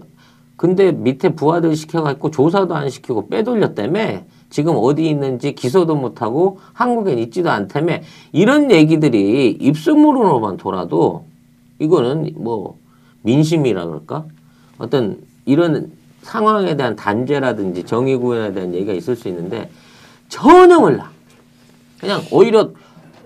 근데 0.58 0.92
밑에 0.92 1.30
부하들 1.30 1.76
시켜갖고 1.76 2.32
조사도 2.32 2.76
안 2.76 2.90
시키고 2.90 3.30
빼돌렸다며? 3.30 4.24
지금 4.50 4.74
어디 4.76 5.08
있는지 5.08 5.54
기소도 5.54 5.96
못하고 5.96 6.60
한국엔 6.74 7.20
있지도 7.20 7.52
않다며? 7.52 8.00
이런 8.32 8.72
얘기들이 8.72 9.52
입소문으로만 9.52 10.58
돌아도 10.58 11.26
이거는 11.78 12.32
뭐 12.38 12.80
민심이라 13.22 13.86
그럴까? 13.86 14.26
어떤 14.80 15.22
이런 15.46 15.92
상황에 16.24 16.76
대한 16.76 16.96
단죄라든지 16.96 17.84
정의 17.84 18.18
구현에 18.18 18.52
대한 18.52 18.74
얘기가 18.74 18.94
있을 18.94 19.16
수 19.16 19.28
있는데 19.28 19.70
전혀 20.28 20.80
몰라 20.80 21.12
그냥 22.00 22.22
오히려 22.32 22.72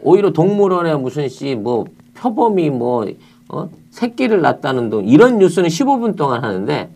오히려 0.01 0.31
동물원에 0.31 0.95
무슨 0.95 1.29
씨 1.29 1.55
뭐 1.55 1.85
표범이 2.15 2.69
뭐 2.69 3.05
어? 3.49 3.69
새끼를 3.89 4.41
낳았다는 4.41 4.89
동 4.89 5.05
이런 5.07 5.37
뉴스는 5.39 5.69
15분 5.69 6.15
동안 6.15 6.43
하는데 6.43 6.89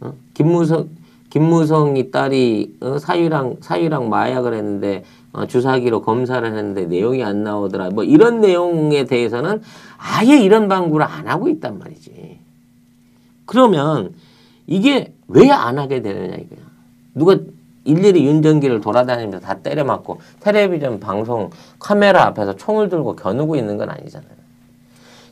어? 0.00 0.14
김무성 0.32 0.88
김무성이 1.30 2.10
딸이 2.10 2.76
어? 2.80 2.98
사유랑 2.98 3.56
사유랑 3.60 4.08
마약을 4.08 4.54
했는데 4.54 5.04
어, 5.32 5.46
주사기로 5.46 6.02
검사를 6.02 6.46
했는데 6.46 6.86
내용이 6.86 7.24
안 7.24 7.42
나오더라. 7.42 7.90
뭐 7.90 8.04
이런 8.04 8.40
내용에 8.40 9.04
대해서는 9.04 9.60
아예 9.98 10.38
이런 10.38 10.68
방구를 10.68 11.04
안 11.04 11.26
하고 11.26 11.48
있단 11.48 11.78
말이지. 11.78 12.38
그러면 13.46 14.14
이게 14.66 15.12
왜 15.28 15.50
안 15.50 15.78
하게 15.78 16.02
되느냐 16.02 16.34
이거야. 16.36 16.60
누가 17.14 17.36
일일이 17.84 18.26
윤전기를 18.26 18.80
돌아다니면서 18.80 19.40
다 19.40 19.54
때려 19.54 19.84
맞고 19.84 20.20
텔레비전 20.40 21.00
방송 21.00 21.50
카메라 21.78 22.24
앞에서 22.26 22.56
총을 22.56 22.88
들고 22.88 23.16
겨누고 23.16 23.56
있는 23.56 23.76
건 23.76 23.90
아니잖아요. 23.90 24.30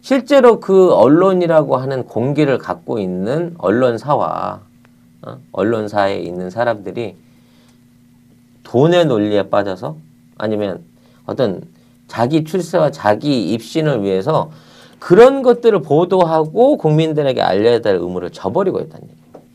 실제로 0.02 0.60
그 0.60 0.92
언론이라고 0.92 1.76
하는 1.76 2.04
공기를 2.04 2.58
갖고 2.58 2.98
있는 2.98 3.54
언론사와 3.58 4.60
어? 5.22 5.38
언론사에 5.52 6.18
있는 6.18 6.50
사람들이 6.50 7.16
돈의 8.64 9.06
논리에 9.06 9.48
빠져서 9.48 9.96
아니면 10.38 10.82
어떤 11.24 11.62
자기 12.08 12.44
출세와 12.44 12.90
자기 12.90 13.52
입신을 13.52 14.02
위해서 14.02 14.50
그런 14.98 15.42
것들을 15.42 15.82
보도하고 15.82 16.76
국민들에게 16.76 17.40
알려야 17.40 17.80
될 17.80 17.96
의무를 17.96 18.30
저버리고 18.30 18.80
있다는 18.80 19.02
얘기예요. 19.04 19.46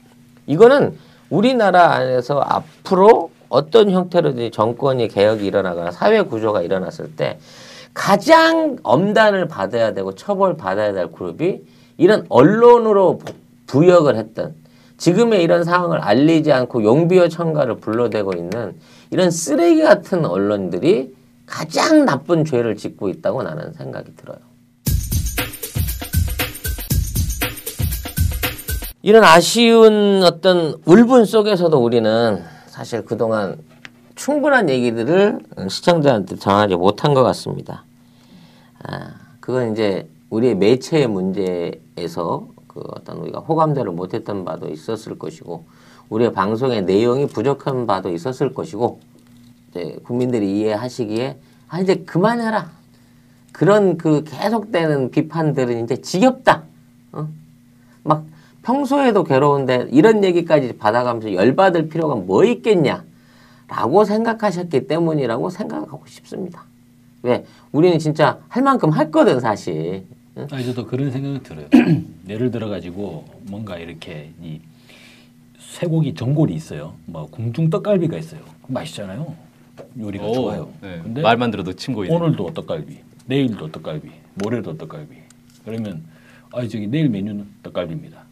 이거는 0.47 0.97
우리나라 1.29 1.93
안에서 1.93 2.39
앞으로 2.39 3.31
어떤 3.49 3.91
형태로든 3.91 4.51
정권이 4.51 5.07
개혁이 5.07 5.45
일어나거나 5.45 5.91
사회 5.91 6.21
구조가 6.21 6.61
일어났을 6.61 7.15
때 7.15 7.39
가장 7.93 8.77
엄단을 8.83 9.47
받아야 9.47 9.93
되고 9.93 10.13
처벌 10.13 10.55
받아야 10.57 10.93
될 10.93 11.11
그룹이 11.11 11.61
이런 11.97 12.25
언론으로 12.29 13.19
부역을 13.65 14.15
했던 14.15 14.55
지금의 14.97 15.43
이런 15.43 15.63
상황을 15.63 15.99
알리지 15.99 16.51
않고 16.51 16.83
용비어 16.83 17.27
청가를 17.27 17.77
불러대고 17.77 18.33
있는 18.33 18.75
이런 19.11 19.31
쓰레기 19.31 19.81
같은 19.81 20.25
언론들이 20.25 21.15
가장 21.45 22.05
나쁜 22.05 22.45
죄를 22.45 22.75
짓고 22.75 23.09
있다고 23.09 23.43
나는 23.43 23.73
생각이 23.73 24.15
들어요. 24.15 24.37
이런 29.03 29.23
아쉬운 29.23 30.23
어떤 30.23 30.75
울분 30.85 31.25
속에서도 31.25 31.77
우리는 31.77 32.43
사실 32.65 33.05
그동안 33.05 33.57
충분한 34.15 34.69
얘기들을 34.69 35.39
시청자한테 35.69 36.37
전하지 36.37 36.75
못한 36.75 37.13
것 37.13 37.21
같습니다. 37.23 37.83
아, 38.83 39.11
그건 39.39 39.71
이제 39.71 40.09
우리의 40.31 40.55
매체의 40.55 41.07
문제에서 41.07 42.47
그 42.67 42.81
어떤 42.95 43.17
우리가 43.17 43.39
호감대를 43.39 43.91
못했던 43.91 44.43
바도 44.43 44.67
있었을 44.69 45.19
것이고, 45.19 45.65
우리의 46.09 46.33
방송의 46.33 46.83
내용이 46.83 47.27
부족한 47.27 47.85
바도 47.85 48.09
있었을 48.09 48.53
것이고, 48.53 48.99
이제 49.69 49.99
국민들이 50.03 50.59
이해하시기에 50.59 51.37
아 51.69 51.81
이제 51.81 51.95
그만해라 51.95 52.71
그런 53.51 53.97
그 53.97 54.23
계속되는 54.23 55.11
비판들은 55.11 55.83
이제 55.83 56.01
지겹다. 56.01 56.63
어? 57.11 57.27
막 58.03 58.23
평소에도 58.67 59.23
괴로운데 59.23 59.87
이런 59.91 60.25
얘기까지 60.25 60.77
받아가면서 60.77 61.33
열받을 61.33 61.87
필요가 61.87 62.15
뭐 62.15 62.43
있겠냐? 62.43 63.05
라고 63.69 64.03
생각하셨기 64.03 64.87
때문이라고 64.87 65.49
생각하고 65.49 66.03
싶습니다. 66.05 66.65
왜? 67.23 67.45
우리는 67.71 67.97
진짜 67.97 68.39
할 68.49 68.63
만큼 68.63 68.93
했거든, 68.93 69.39
사실. 69.39 70.03
응? 70.35 70.47
아니, 70.51 70.65
저도 70.65 70.85
그런 70.85 71.11
생각이 71.11 71.43
들어요. 71.43 71.67
예를 72.27 72.51
들어가지고 72.51 73.23
뭔가 73.43 73.77
이렇게 73.77 74.31
이 74.41 74.59
쇠고기 75.59 76.13
전골이 76.13 76.53
있어요. 76.53 76.93
뭐 77.05 77.25
궁중 77.27 77.69
떡갈비가 77.69 78.17
있어요. 78.17 78.41
맛있잖아요. 78.67 79.33
요리가 79.97 80.25
오, 80.25 80.33
좋아요. 80.33 80.69
네. 80.81 80.99
근데 81.03 81.21
말만 81.21 81.51
들어도 81.51 81.71
침 81.71 81.93
고이네. 81.93 82.13
오늘도 82.13 82.53
떡갈비, 82.53 82.97
내일도 83.27 83.71
떡갈비, 83.71 84.09
모레도 84.35 84.77
떡갈비. 84.77 85.15
그러면 85.63 86.03
아 86.51 86.61
저기 86.67 86.87
내일 86.87 87.09
메뉴는 87.09 87.45
떡갈비입니다. 87.63 88.26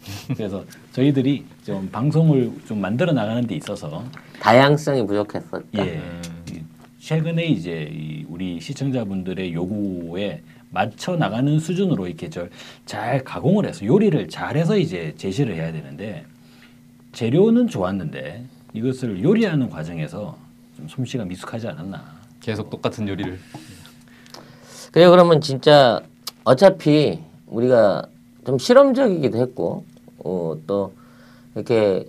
그래서 0.36 0.64
저희들이 0.92 1.44
좀 1.64 1.88
방송을 1.90 2.52
좀 2.66 2.80
만들어 2.80 3.12
나가는 3.12 3.46
데 3.46 3.54
있어서 3.56 4.04
다양성이 4.40 5.06
부족했었다. 5.06 5.60
예이 5.76 5.98
최근에 7.00 7.46
이제 7.46 7.88
이 7.92 8.24
우리 8.28 8.60
시청자분들의 8.60 9.52
요구에 9.54 10.42
맞춰 10.70 11.16
나가는 11.16 11.58
수준으로 11.58 12.06
이렇게 12.06 12.28
저잘 12.28 13.24
가공을 13.24 13.66
해서 13.66 13.84
요리를 13.86 14.28
잘해서 14.28 14.76
이제 14.76 15.14
제시를 15.16 15.54
해야 15.54 15.72
되는데 15.72 16.26
재료는 17.12 17.68
좋았는데 17.68 18.44
이것을 18.74 19.22
요리하는 19.22 19.70
과정에서 19.70 20.36
좀 20.76 20.88
솜씨가 20.88 21.24
미숙하지 21.24 21.68
않았나. 21.68 22.18
계속 22.40 22.70
똑같은 22.70 23.08
요리를. 23.08 23.38
그래 24.92 25.08
그러면 25.08 25.40
진짜 25.40 26.00
어차피 26.44 27.18
우리가 27.46 28.06
좀 28.48 28.58
실험적이기도 28.58 29.36
했고 29.36 29.84
어, 30.24 30.56
또 30.66 30.92
이렇게 31.54 32.08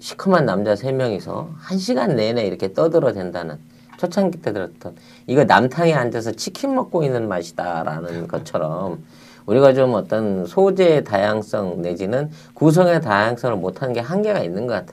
시커먼 0.00 0.44
남자 0.44 0.76
세 0.76 0.92
명이서 0.92 1.48
한 1.56 1.78
시간 1.78 2.14
내내 2.14 2.46
이렇게 2.46 2.74
떠들어 2.74 3.14
된다는 3.14 3.56
초창기 3.96 4.42
때 4.42 4.52
들었던 4.52 4.94
이거 5.26 5.44
남탕에 5.44 5.94
앉아서 5.94 6.32
치킨 6.32 6.74
먹고 6.74 7.04
있는 7.04 7.26
맛이다라는 7.26 8.28
것처럼 8.28 9.02
우리가 9.46 9.72
좀 9.72 9.94
어떤 9.94 10.44
소재의 10.44 11.04
다양성 11.04 11.80
내지는 11.80 12.28
구성의 12.52 13.00
다양성을 13.00 13.56
못하는 13.56 13.94
게 13.94 14.00
한계가 14.00 14.40
있는 14.40 14.66
것 14.66 14.74
같아. 14.74 14.92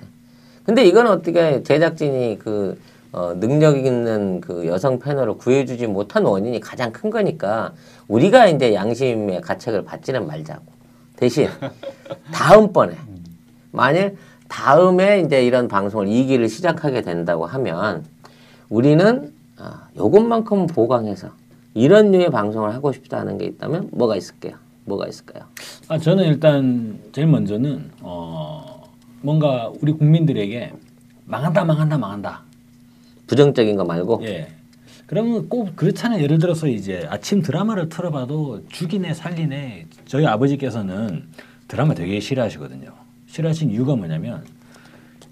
근데 0.64 0.86
이건 0.86 1.08
어떻게 1.08 1.62
제작진이 1.62 2.40
그 2.40 2.80
어, 3.12 3.34
능력 3.38 3.76
있는 3.78 4.40
그 4.40 4.68
여성 4.68 5.00
패널을 5.00 5.34
구해주지 5.34 5.88
못한 5.88 6.24
원인이 6.26 6.60
가장 6.60 6.92
큰 6.94 7.10
거니까 7.10 7.74
우리가 8.10 8.48
이제 8.48 8.74
양심의 8.74 9.42
가책을 9.42 9.86
받지는 9.86 10.28
말자고. 10.28 10.66
대신 11.16 11.48
다음번에 12.34 12.96
만일 13.72 14.18
다음에 14.48 15.22
이제 15.22 15.46
이런 15.46 15.68
방송을 15.68 16.08
이기를 16.08 16.48
시작하게 16.50 17.02
된다고 17.02 17.46
하면 17.46 18.06
우리는 18.70 19.34
아, 19.58 19.88
요것만큼 19.98 20.68
보강해서 20.68 21.32
이런 21.74 22.12
류의 22.12 22.32
방송을 22.32 22.74
하고 22.74 22.94
싶다는 22.94 23.38
게 23.38 23.46
있다면 23.46 23.90
뭐가 23.92 24.16
있을게요? 24.16 24.56
뭐가 24.86 25.08
있을까요? 25.08 25.44
아 25.90 25.98
저는 26.00 26.24
일단 26.24 26.98
제일 27.12 27.28
먼저는 27.28 27.92
어 28.02 28.90
뭔가 29.22 29.72
우리 29.82 29.92
국민들에게 29.92 30.74
망한다 31.26 31.66
망한다 31.66 31.98
망한다. 31.98 32.44
부정적인 33.28 33.76
거 33.76 33.84
말고 33.84 34.22
예. 34.24 34.48
그러면 35.10 35.50
꼭 35.50 35.76
그렇잖아요. 35.76 36.22
예를 36.22 36.38
들어서 36.38 36.68
이제 36.68 37.08
아침 37.10 37.42
드라마를 37.42 37.90
틀어봐도 37.90 38.62
죽이네 38.70 39.16
살리네. 39.16 39.88
저희 40.06 40.28
아버지께서는 40.28 41.24
드라마 41.68 41.96
되게 41.96 42.20
싫어하시거든요. 42.20 42.92
싫어하신 43.26 43.72
이유가 43.72 43.96
뭐냐면 43.96 44.44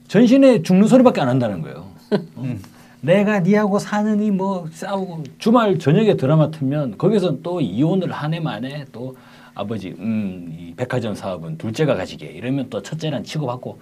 전신에 0.08 0.64
죽는 0.64 0.88
소리밖에 0.88 1.22
안 1.22 1.30
한다는 1.30 1.62
거예요. 1.62 1.92
어? 2.38 2.56
내가 3.02 3.42
니하고 3.42 3.78
사느니 3.78 4.32
뭐 4.32 4.68
싸우고 4.72 5.24
주말 5.38 5.78
저녁에 5.78 6.18
드라마 6.18 6.50
틀면 6.50 6.98
거기서 6.98 7.44
또 7.44 7.62
이혼을 7.62 8.12
한 8.12 8.34
해 8.34 8.40
만에 8.40 8.86
또 8.92 9.16
아버지 9.54 9.90
음이 10.00 10.74
백화점 10.76 11.14
사업은 11.14 11.60
둘째가 11.60 11.94
가지게 11.94 12.26
이러면 12.26 12.72
또 12.72 12.82
첫째랑 12.82 13.22
치고받고 13.24 13.80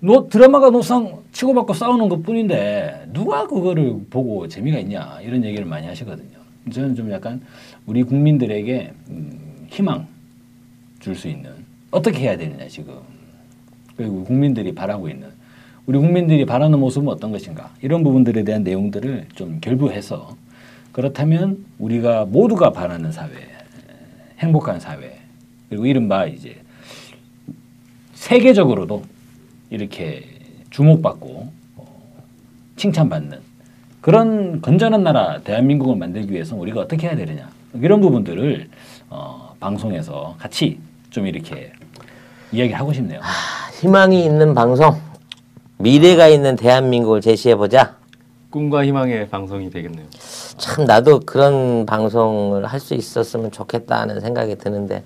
너 0.00 0.28
드라마가 0.28 0.70
노상 0.70 1.22
치고받고 1.32 1.74
싸우는 1.74 2.08
것 2.08 2.22
뿐인데 2.22 3.08
누가 3.12 3.46
그거를 3.46 4.00
보고 4.08 4.48
재미가 4.48 4.78
있냐 4.78 5.20
이런 5.22 5.44
얘기를 5.44 5.66
많이 5.66 5.86
하시거든요. 5.86 6.38
저는 6.72 6.94
좀 6.94 7.10
약간 7.10 7.40
우리 7.86 8.02
국민들에게 8.02 8.92
음, 9.10 9.66
희망 9.68 10.06
줄 11.00 11.14
수 11.14 11.28
있는 11.28 11.50
어떻게 11.90 12.20
해야 12.20 12.36
되느냐 12.36 12.68
지금 12.68 12.94
그리고 13.96 14.24
국민들이 14.24 14.74
바라고 14.74 15.08
있는 15.08 15.28
우리 15.86 15.98
국민들이 15.98 16.46
바라는 16.46 16.78
모습은 16.78 17.08
어떤 17.08 17.32
것인가 17.32 17.70
이런 17.82 18.02
부분들에 18.02 18.44
대한 18.44 18.62
내용들을 18.62 19.28
좀 19.34 19.58
결부해서 19.60 20.36
그렇다면 20.92 21.64
우리가 21.78 22.26
모두가 22.26 22.70
바라는 22.72 23.12
사회 23.12 23.30
행복한 24.38 24.80
사회 24.80 25.18
그리고 25.68 25.86
이른바 25.86 26.26
이제 26.26 26.56
세계적으로도 28.14 29.02
이렇게 29.70 30.24
주목받고 30.70 31.48
어, 31.76 32.12
칭찬받는 32.76 33.38
그런 34.00 34.60
건전한 34.60 35.02
나라 35.02 35.40
대한민국을 35.42 35.96
만들기 35.96 36.32
위해서 36.32 36.56
우리가 36.56 36.80
어떻게 36.80 37.06
해야 37.08 37.16
되느냐 37.16 37.48
이런 37.74 38.00
부분들을 38.00 38.68
어, 39.10 39.54
방송에서 39.60 40.34
같이 40.38 40.78
좀 41.10 41.26
이렇게 41.26 41.72
이야기하고 42.52 42.92
싶네요. 42.92 43.20
희망이 43.80 44.24
있는 44.24 44.54
방송, 44.54 45.00
미래가 45.78 46.28
있는 46.28 46.56
대한민국을 46.56 47.20
제시해 47.20 47.54
보자. 47.56 47.96
꿈과 48.50 48.84
희망의 48.84 49.28
방송이 49.28 49.70
되겠네요. 49.70 50.06
참 50.58 50.84
나도 50.84 51.20
그런 51.20 51.86
방송을 51.86 52.66
할 52.66 52.80
수 52.80 52.94
있었으면 52.94 53.52
좋겠다는 53.52 54.20
생각이 54.20 54.58
드는데 54.58 55.04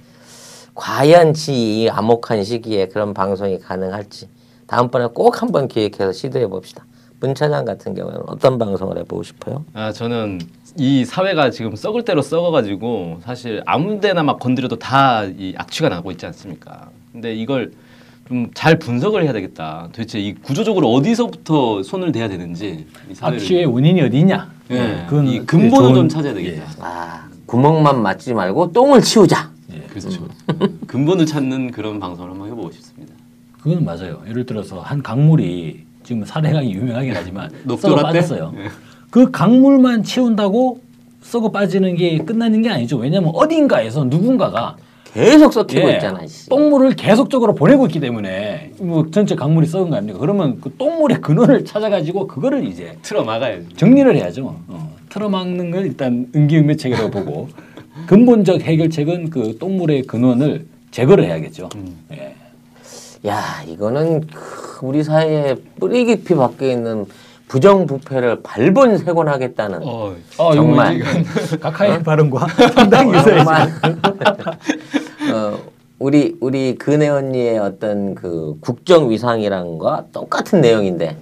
과연 0.75 1.35
이 1.49 1.89
암혹한 1.91 2.43
시기에 2.45 2.89
그런 2.89 3.13
방송이 3.13 3.59
가능할지 3.59 4.29
다음번에 4.67 5.07
꼭 5.15 5.43
한번 5.43 5.69
기획해서 5.69 6.13
시도해 6.13 6.47
봅시다. 6.47 6.85
문 7.21 7.35
차장 7.35 7.65
같은 7.65 7.95
경우에는 7.95 8.23
어떤 8.27 8.59
방송을 8.59 8.99
해보고 8.99 9.23
싶어요? 9.23 9.65
아 9.73 9.93
저는 9.93 10.41
이 10.77 11.05
사회가 11.05 11.51
지금 11.51 11.75
썩을 11.77 12.05
대로 12.05 12.21
썩어가지고 12.23 13.21
사실 13.23 13.63
아무데나 13.67 14.23
막 14.23 14.39
건드려도 14.39 14.79
다 14.79 15.25
이 15.39 15.55
악취가 15.57 15.89
나고 15.89 16.11
있지 16.11 16.27
않습니까? 16.27 16.91
근데 17.13 17.35
이걸 17.35 17.73
좀 18.29 18.51
잘 18.55 18.79
분석을 18.79 19.23
해야 19.23 19.33
되겠다. 19.35 19.89
도대체 19.93 20.19
이 20.19 20.35
구조적으로 20.35 20.91
어디서부터 20.93 21.83
손을 21.83 22.11
대야 22.11 22.27
되는지 22.29 22.87
이 23.11 23.15
사회를 23.15 23.39
악취의 23.39 23.67
원인이 23.67 24.01
어디냐? 24.01 24.51
예, 24.71 25.05
그건 25.09 25.27
이 25.29 25.41
근본을 25.45 25.91
좋은- 25.91 25.95
좀 25.95 26.09
찾아야 26.09 26.33
되겠다. 26.35 26.65
아 26.81 27.29
구멍만 27.47 28.01
맞지 28.03 28.33
말고 28.35 28.73
똥을 28.73 29.03
치우자. 29.03 29.51
그렇죠. 29.89 30.27
근본을 30.89 31.25
찾는 31.27 31.71
그런 31.71 32.01
방송을 32.01 32.31
한번 32.31 32.49
해보고 32.49 32.71
싶습니다. 32.73 32.94
그건 33.65 33.83
맞아요. 33.83 34.21
예를 34.29 34.45
들어서 34.45 34.81
한 34.81 35.03
강물이 35.03 35.85
지금 36.03 36.23
사대강이 36.23 36.71
유명하긴 36.75 37.15
하지만 37.17 37.51
썩어? 37.81 37.97
빠졌어요. 37.97 38.53
예. 38.59 38.69
그 39.11 39.31
강물만 39.31 40.03
채운다고 40.03 40.81
썩어 41.23 41.51
빠지는 41.51 41.97
게 41.97 42.19
끝나는 42.19 42.61
게 42.61 42.69
아니죠. 42.69 42.99
왜냐하면 42.99 43.31
어딘가에서 43.35 44.05
누군가가 44.05 44.77
계속 45.15 45.55
썩히고 45.55 45.89
예, 45.89 45.95
있잖아. 45.95 46.27
씨. 46.27 46.51
똥물을 46.51 46.91
계속적으로 46.97 47.55
보내고 47.55 47.87
있기 47.87 48.01
때문에 48.01 48.73
뭐 48.81 49.07
전체 49.11 49.35
강물이 49.35 49.67
썩은 49.67 49.89
거 49.89 49.97
아닙니까? 49.97 50.19
그러면 50.19 50.61
그 50.61 50.75
똥물의 50.77 51.23
근원을 51.23 51.65
찾아가지고 51.65 52.27
그거를 52.27 52.67
이제 52.67 52.99
틀어 53.01 53.25
막아야지. 53.25 53.69
정리를 53.77 54.15
해야죠. 54.15 54.61
어, 54.69 54.95
틀어 55.09 55.31
막는 55.31 55.71
건 55.71 55.87
일단 55.87 56.27
응기응매책이라고 56.37 57.11
보고 57.11 57.49
근본적 58.09 58.61
해결책은 58.61 59.31
그 59.31 59.57
똥물의 59.59 60.03
근원을 60.03 60.67
제거를 60.91 61.25
해야겠죠. 61.25 61.71
예. 62.13 62.35
야 63.27 63.63
이거는 63.67 64.27
그 64.27 64.79
우리 64.87 65.03
사회에 65.03 65.57
뿌리 65.81 66.05
깊이 66.05 66.35
박혀 66.35 66.67
있는 66.67 67.07
부정부패를 67.49 68.43
발본색원하겠다는 68.43 69.81
어, 69.83 70.15
정말. 70.55 71.01
각하의 71.61 72.03
발언과 72.03 72.47
상당히. 72.75 73.13
정말 73.23 73.69
어, 75.33 75.59
우리 75.99 76.37
우리 76.41 76.75
근혜 76.77 77.09
언니의 77.09 77.59
어떤 77.59 78.15
그 78.15 78.57
국정 78.61 79.11
위상이란과 79.11 80.07
똑같은 80.13 80.61
내용인데 80.61 81.17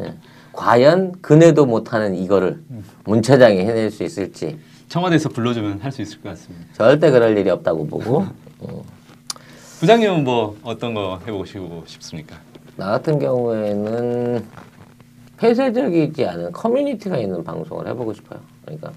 예. 0.00 0.14
과연 0.52 1.12
근혜도 1.20 1.66
못하는 1.66 2.14
이거를 2.16 2.60
문 3.04 3.22
차장이 3.22 3.58
해낼 3.60 3.90
수 3.90 4.02
있을지 4.04 4.58
청와대에서 4.88 5.28
불러주면 5.30 5.80
할 5.82 5.92
수 5.92 6.02
있을 6.02 6.20
것 6.20 6.30
같습니다. 6.30 6.66
절대 6.74 7.10
그럴 7.10 7.36
일이 7.36 7.48
없다고 7.50 7.86
보고 7.86 8.26
어, 8.60 8.84
부장님은 9.82 10.22
뭐 10.22 10.56
어떤 10.62 10.94
거 10.94 11.18
해보시고 11.26 11.82
싶습니까? 11.86 12.36
나 12.76 12.92
같은 12.92 13.18
경우에는 13.18 14.44
폐쇄적이지 15.38 16.24
않은 16.24 16.52
커뮤니티가 16.52 17.16
있는 17.16 17.42
방송을 17.42 17.88
해보고 17.88 18.14
싶어요. 18.14 18.38
그러니까 18.64 18.92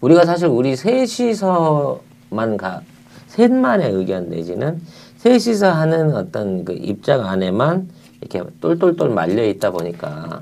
우리가 0.00 0.24
사실 0.24 0.46
우리 0.46 0.74
셋이서만 0.74 2.56
가 2.56 2.80
셋만의 3.26 3.92
의견 3.92 4.30
내지는 4.30 4.80
셋이서 5.18 5.70
하는 5.70 6.16
어떤 6.16 6.64
그 6.64 6.72
입장 6.72 7.26
안에만 7.26 7.90
이렇게 8.22 8.42
똘똘똘 8.62 9.10
말려 9.10 9.44
있다 9.44 9.70
보니까 9.70 10.40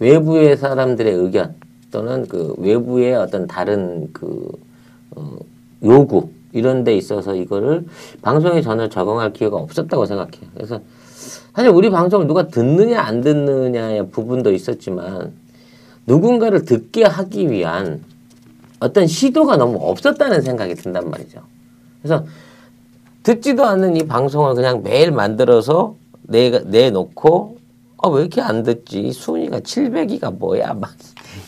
외부의 0.00 0.56
사람들의 0.56 1.14
의견 1.14 1.54
또는 1.92 2.26
그 2.26 2.56
외부의 2.58 3.14
어떤 3.14 3.46
다른 3.46 4.12
그 4.12 4.50
어, 5.12 5.38
요구 5.84 6.30
이런 6.52 6.84
데 6.84 6.96
있어서 6.96 7.34
이거를 7.34 7.86
방송에 8.22 8.60
전혀 8.62 8.88
적응할 8.88 9.32
기회가 9.32 9.56
없었다고 9.56 10.06
생각해요. 10.06 10.50
그래서 10.54 10.80
사실 11.54 11.70
우리 11.70 11.90
방송을 11.90 12.26
누가 12.26 12.48
듣느냐 12.48 13.00
안 13.00 13.20
듣느냐의 13.20 14.10
부분도 14.10 14.52
있었지만 14.52 15.32
누군가를 16.06 16.64
듣게 16.64 17.04
하기 17.04 17.50
위한 17.50 18.02
어떤 18.80 19.06
시도가 19.06 19.56
너무 19.56 19.78
없었다는 19.80 20.40
생각이 20.40 20.74
든단 20.74 21.10
말이죠. 21.10 21.40
그래서 22.02 22.24
듣지도 23.22 23.64
않는 23.66 23.96
이 23.96 24.06
방송을 24.06 24.54
그냥 24.54 24.82
매일 24.82 25.12
만들어서 25.12 25.94
내, 26.22 26.50
내놓고 26.50 27.58
아, 28.02 28.08
왜 28.08 28.22
이렇게 28.22 28.40
안 28.40 28.62
듣지? 28.62 29.12
순위가 29.12 29.60
700위가 29.60 30.38
뭐야? 30.38 30.72
막 30.74 30.90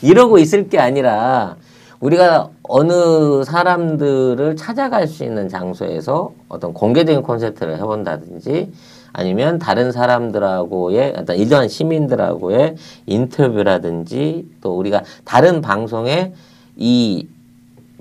이러고 0.03 0.37
있을 0.37 0.69
게 0.69 0.77
아니라 0.77 1.57
우리가 2.03 2.49
어느 2.63 3.45
사람들을 3.45 4.57
찾아갈 4.57 5.07
수 5.07 5.23
있는 5.23 5.47
장소에서 5.47 6.33
어떤 6.49 6.73
공개적인 6.73 7.23
콘서트를 7.23 7.77
해본다든지 7.77 8.73
아니면 9.13 9.57
다른 9.57 9.93
사람들하고의 9.93 11.13
어떤 11.17 11.37
일반 11.37 11.69
시민들하고의 11.69 12.75
인터뷰라든지 13.05 14.45
또 14.59 14.77
우리가 14.77 15.03
다른 15.23 15.61
방송에 15.61 16.33
이 16.75 17.25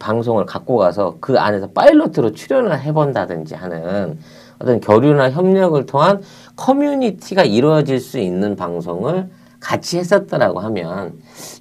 방송을 0.01 0.47
갖고 0.47 0.79
가서 0.79 1.19
그 1.21 1.39
안에서 1.39 1.69
파일럿으로 1.69 2.33
출연을 2.33 2.81
해본다든지 2.81 3.55
하는 3.55 4.19
어떤 4.59 4.81
교류나 4.81 5.31
협력을 5.31 5.87
통한 5.87 6.23
커뮤니티가 6.57 7.45
이루어질 7.45 8.01
수 8.01 8.19
있는 8.19 8.57
방송을 8.57 9.29
같이 9.61 9.99
했었더라고 9.99 10.59
하면 10.59 11.13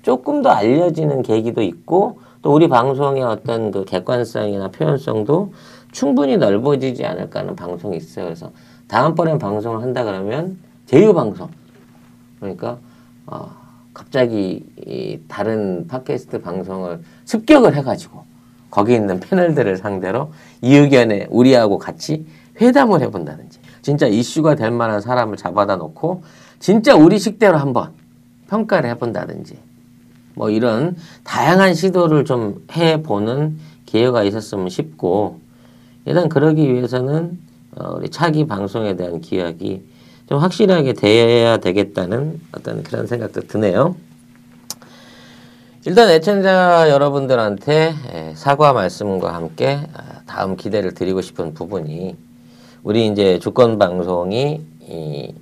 조금 0.02 0.42
더 0.42 0.50
알려지는 0.50 1.22
계기도 1.22 1.62
있고 1.62 2.18
또 2.42 2.54
우리 2.54 2.68
방송의 2.68 3.24
어떤 3.24 3.72
그 3.72 3.86
객관성이나 3.86 4.70
표현성도 4.70 5.54
충분히 5.92 6.38
넓어지지 6.38 7.06
않을까 7.06 7.42
하는 7.42 7.56
방송이 7.56 7.98
있어요. 7.98 8.26
그래서 8.26 8.52
다음번에 8.88 9.38
방송을 9.38 9.82
한다 9.82 10.04
그러면 10.04 10.58
제휴 10.86 11.14
방송 11.14 11.50
그러니까 12.39 12.78
어, 13.28 13.50
갑자기 13.94 14.66
이 14.86 15.20
다른 15.28 15.88
팟캐스트 15.88 16.42
방송을 16.42 17.02
습격을 17.26 17.76
해가지고 17.76 18.24
거기 18.70 18.96
있는 18.96 19.20
패널들을 19.20 19.78
상대로 19.78 20.32
이 20.62 20.76
의견에 20.76 21.28
우리하고 21.30 21.78
같이 21.78 22.26
회담을 22.60 23.02
해본다든지 23.02 23.60
진짜 23.82 24.08
이슈가 24.08 24.56
될 24.56 24.72
만한 24.72 25.02
사람을 25.02 25.38
잡아다 25.38 25.76
놓고 25.76 26.24
진짜 26.60 26.96
우리 26.96 27.20
식대로 27.20 27.58
한번 27.58 27.92
평가를 28.48 28.89
해본다든지 28.92 29.58
뭐 30.36 30.50
이런 30.50 30.96
다양한 31.24 31.74
시도를 31.74 32.26
좀 32.26 32.66
해보는 32.72 33.58
기회가 33.86 34.24
있었으면 34.24 34.70
싶고 34.70 35.40
일단 36.06 36.30
그러기 36.30 36.74
위해서는 36.74 37.38
어, 37.76 37.96
우리 37.98 38.10
차기 38.10 38.48
방송에 38.48 38.96
대한 38.96 39.22
기약이 39.22 39.84
좀 40.28 40.40
확실하게 40.40 40.94
돼야 40.94 41.58
되겠다는 41.58 42.40
어떤 42.54 42.84
그런 42.84 43.08
생각도 43.08 43.42
드네요. 43.42 43.96
일단 45.86 46.10
애청자 46.10 46.90
여러분들한테 46.90 47.94
에, 48.14 48.34
사과 48.36 48.72
말씀과 48.72 49.34
함께 49.34 49.80
아, 49.94 50.22
다음 50.28 50.56
기대를 50.56 50.94
드리고 50.94 51.22
싶은 51.22 51.54
부분이 51.54 52.16
우리 52.84 53.08
이제 53.08 53.40
주권 53.40 53.78
방송이 53.78 54.62
이 54.88 55.34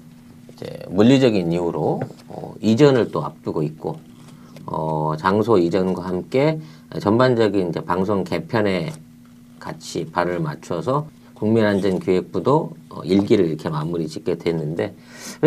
이제 0.53 0.79
물리적인 0.89 1.51
이유로 1.51 2.01
어, 2.29 2.53
이전을 2.61 3.11
또 3.11 3.23
앞두고 3.23 3.63
있고 3.63 3.99
어, 4.71 5.15
장소 5.17 5.57
이전과 5.57 6.03
함께 6.05 6.59
전반적인 7.01 7.69
이제 7.69 7.79
방송 7.81 8.23
개편에 8.23 8.91
같이 9.59 10.05
발을 10.11 10.39
맞춰서 10.39 11.07
국민안전기획부도 11.33 12.71
어, 12.89 13.03
일기를 13.03 13.47
이렇게 13.47 13.69
마무리 13.69 14.07
짓게 14.07 14.37
됐는데 14.37 14.95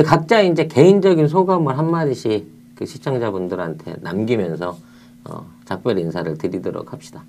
각자 0.05 0.41
이제 0.41 0.67
개인적인 0.67 1.29
소감을 1.29 1.79
한 1.79 1.91
마디씩 1.91 2.47
그 2.75 2.85
시청자분들한테 2.87 3.97
남기면서 4.01 4.77
어, 5.25 5.47
작별 5.65 5.99
인사를 5.99 6.37
드리도록 6.37 6.93
합시다. 6.93 7.23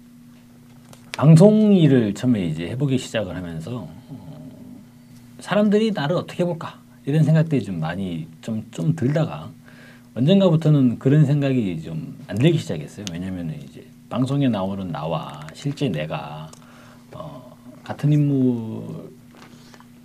방송 1.15 1.73
일을 1.73 2.15
처음에 2.15 2.43
이제 2.47 2.69
해보기 2.69 2.97
시작을 2.97 3.35
하면서 3.35 3.87
어, 4.09 4.49
사람들이 5.39 5.91
나를 5.91 6.15
어떻게 6.15 6.43
볼까 6.43 6.79
이런 7.05 7.23
생각들이 7.23 7.63
좀 7.63 7.79
많이 7.79 8.27
좀 8.41 8.63
좀 8.71 8.95
들다가 8.95 9.51
언젠가부터는 10.16 10.99
그런 10.99 11.26
생각이 11.26 11.82
좀 11.82 12.14
안 12.28 12.38
들기 12.38 12.57
시작했어요. 12.57 13.05
왜냐하면 13.11 13.53
이제 13.64 13.86
방송에 14.09 14.47
나오는 14.47 14.91
나와 14.91 15.45
실제 15.53 15.89
내가 15.89 16.49
어, 17.11 17.55
같은 17.84 18.11
인물 18.11 19.11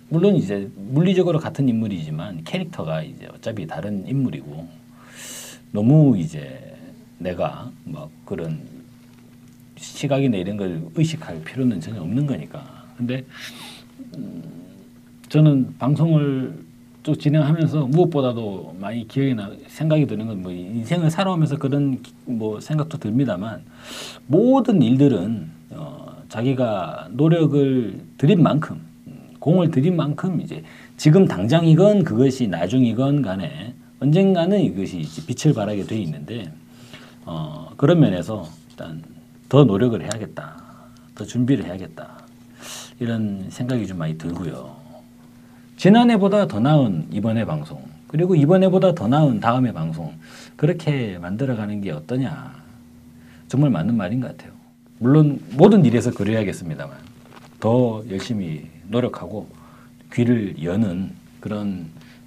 물론 0.09 0.35
이제 0.35 0.69
물리적으로 0.75 1.39
같은 1.39 1.69
인물이지만 1.69 2.43
캐릭터가 2.43 3.03
이제 3.03 3.27
어차피 3.33 3.65
다른 3.67 4.05
인물이고 4.07 4.67
너무 5.71 6.17
이제 6.17 6.75
내가 7.19 7.71
뭐 7.83 8.09
그런 8.25 8.59
시각이나 9.77 10.37
이런 10.37 10.57
걸 10.57 10.83
의식할 10.95 11.43
필요는 11.43 11.79
전혀 11.79 12.01
없는 12.01 12.25
거니까. 12.25 12.85
근데 12.97 13.23
음, 14.17 14.43
저는 15.29 15.77
방송을 15.77 16.53
쭉 17.09 17.19
진행하면서 17.19 17.87
무엇보다도 17.87 18.75
많이 18.79 19.07
기억에 19.07 19.33
나 19.33 19.49
생각이 19.67 20.05
드는 20.05 20.27
건 20.27 20.39
뭐 20.39 20.51
인생을 20.51 21.09
살아오면서 21.09 21.57
그런 21.57 22.01
뭐 22.25 22.59
생각도 22.61 22.97
듭니다만 22.99 23.61
모든 24.27 24.81
일들은 24.81 25.49
어, 25.71 26.15
자기가 26.29 27.09
노력을 27.11 27.99
들인 28.17 28.43
만큼 28.43 28.79
공을 29.39 29.71
들인 29.71 29.95
만큼 29.95 30.39
이제 30.41 30.63
지금 30.97 31.25
당장이건 31.27 32.03
그것이 32.03 32.47
나중이건 32.47 33.21
간에 33.23 33.73
언젠가는 33.99 34.59
이것이 34.61 35.25
빛을 35.25 35.55
발하게 35.55 35.85
돼 35.85 35.97
있는데 35.97 36.51
어, 37.25 37.71
그런 37.75 37.99
면에서 37.99 38.47
일단 38.69 39.01
더 39.49 39.63
노력을 39.63 39.99
해야겠다, 39.99 40.61
더 41.15 41.25
준비를 41.25 41.65
해야겠다 41.65 42.19
이런 42.99 43.47
생각이 43.49 43.87
좀 43.87 43.97
많이 43.97 44.17
들고요. 44.17 44.78
지난해보다 45.79 46.45
더 46.45 46.59
나은 46.59 47.07
이번에 47.09 47.45
방송 47.45 47.81
그리고 48.07 48.35
이번에보다 48.35 48.95
더 48.95 49.07
나은 49.07 49.39
다음에 49.39 49.71
방송 49.71 50.13
그렇게 50.57 51.17
만들어가는 51.19 51.79
게 51.79 51.91
어떠냐 51.91 52.53
정말 53.47 53.69
맞는 53.69 53.95
말인 53.95 54.19
것 54.19 54.35
같아요. 54.35 54.51
물론 54.97 55.41
모든 55.51 55.85
일에서 55.85 56.11
그래야겠습니다만 56.11 56.97
더 57.61 58.03
열심히 58.09 58.67
노력하고 58.89 59.47
귀를 60.11 60.61
여는 60.61 61.11
그런 61.39 61.85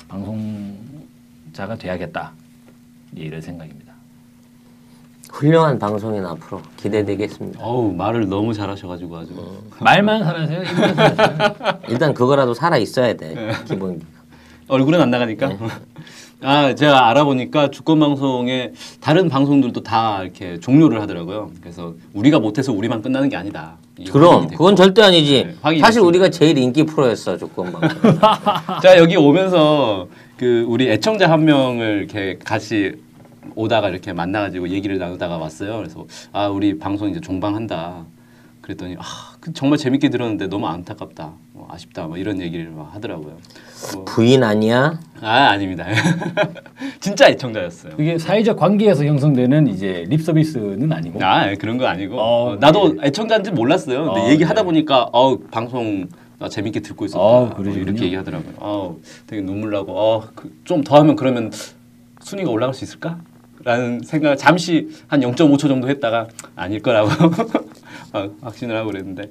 방송자가 0.08 1.76
돼야겠다 1.76 2.32
이런 3.14 3.42
생각입니다. 3.42 3.81
훌륭한 5.32 5.78
방송인 5.78 6.24
앞으로 6.26 6.60
기대되겠습니다. 6.76 7.58
어우 7.64 7.92
말을 7.94 8.28
너무 8.28 8.52
잘하셔가지고 8.52 9.16
아주 9.16 9.30
말만 9.80 10.22
살아세요? 10.24 10.62
일단 11.88 12.12
그거라도 12.12 12.52
살아 12.54 12.76
있어야 12.76 13.14
돼 13.14 13.52
기본. 13.66 14.02
얼굴은 14.68 15.00
안 15.00 15.10
나가니까. 15.10 15.50
아 16.44 16.74
제가 16.74 17.08
알아보니까 17.08 17.70
주권 17.70 18.00
방송에 18.00 18.72
다른 19.00 19.28
방송들도 19.28 19.82
다 19.82 20.22
이렇게 20.22 20.60
종료를 20.60 21.00
하더라고요. 21.00 21.50
그래서 21.60 21.94
우리가 22.12 22.38
못해서 22.38 22.72
우리만 22.72 23.00
끝나는 23.00 23.28
게 23.28 23.36
아니다. 23.36 23.76
그럼. 24.10 24.48
그건 24.48 24.76
절대 24.76 25.02
아니지. 25.02 25.44
네, 25.44 25.54
사실 25.62 25.80
됐습니다. 25.80 26.02
우리가 26.08 26.30
제일 26.30 26.58
인기 26.58 26.84
프로였어 26.84 27.36
조건방. 27.38 27.80
제가 28.82 28.96
여기 28.98 29.16
오면서 29.16 30.08
그 30.36 30.64
우리 30.68 30.90
애청자 30.90 31.30
한 31.30 31.44
명을 31.44 31.98
이렇게 32.10 32.38
같이 32.44 32.96
오다가 33.54 33.88
이렇게 33.88 34.12
만나가지고 34.12 34.68
얘기를 34.68 34.98
나누다가 34.98 35.36
왔어요. 35.38 35.76
그래서 35.76 36.06
아 36.32 36.48
우리 36.48 36.78
방송 36.78 37.08
이제 37.08 37.20
종방한다. 37.20 38.06
그랬더니 38.62 38.94
아그 38.96 39.52
정말 39.54 39.76
재밌게 39.76 40.08
들었는데 40.08 40.46
너무 40.46 40.68
안타깝다, 40.68 41.32
뭐 41.52 41.66
아쉽다, 41.68 42.06
뭐 42.06 42.16
이런 42.16 42.40
얘기를 42.40 42.70
막 42.70 42.94
하더라고요. 42.94 43.36
뭐, 43.92 44.04
부인 44.04 44.44
아니야? 44.44 45.00
아 45.20 45.48
아닙니다. 45.50 45.84
진짜 47.00 47.28
애청자였어요. 47.28 47.96
그게 47.96 48.18
사회적 48.18 48.56
관계에서 48.56 49.04
형성되는 49.04 49.66
이제 49.66 50.04
립 50.08 50.22
서비스는 50.22 50.92
아니고 50.92 51.18
아 51.24 51.52
그런 51.56 51.76
거 51.76 51.86
아니고 51.86 52.20
어, 52.20 52.52
어, 52.52 52.56
나도 52.56 52.98
애청자인지 53.02 53.50
몰랐어요. 53.50 54.04
근데 54.04 54.20
어, 54.20 54.30
얘기하다 54.30 54.60
네. 54.60 54.64
보니까 54.64 55.08
어 55.12 55.36
방송 55.50 56.08
나 56.38 56.48
재밌게 56.48 56.80
듣고 56.80 57.04
있었다. 57.04 57.20
어, 57.20 57.46
뭐. 57.46 57.66
이렇게 57.66 58.04
얘기하더라고요. 58.04 58.54
어 58.58 58.96
되게 59.26 59.42
눈물 59.42 59.72
나고 59.72 59.92
어좀 59.92 60.84
더 60.84 61.00
하면 61.00 61.16
그러면 61.16 61.50
순위가 62.20 62.48
올라갈 62.48 62.74
수 62.74 62.84
있을까? 62.84 63.18
라는 63.64 64.00
생각을 64.00 64.36
잠시 64.36 64.88
한 65.08 65.20
0.5초 65.20 65.68
정도 65.68 65.88
했다가 65.88 66.28
아닐 66.56 66.80
거라고 66.80 67.10
어, 68.12 68.30
확신을 68.40 68.76
하고 68.76 68.90
그랬는데. 68.90 69.24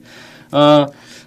어, 0.51 0.85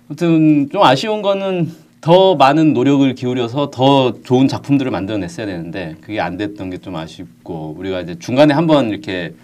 아무튼 0.08 0.68
좀 0.70 0.82
아쉬운 0.82 1.22
거는 1.22 1.70
더 2.00 2.34
많은 2.34 2.74
노력을 2.74 3.14
기울여서 3.14 3.70
더 3.70 4.12
좋은 4.22 4.46
작품들을 4.48 4.90
만들어냈어야 4.90 5.46
되는데 5.46 5.96
그게 6.02 6.20
안 6.20 6.36
됐던 6.36 6.70
게 6.70 6.76
좀 6.78 6.96
아쉽고 6.96 7.76
우리가 7.78 8.00
이제 8.02 8.18
중간에 8.18 8.52
한번 8.52 8.90
이렇게 8.90 9.34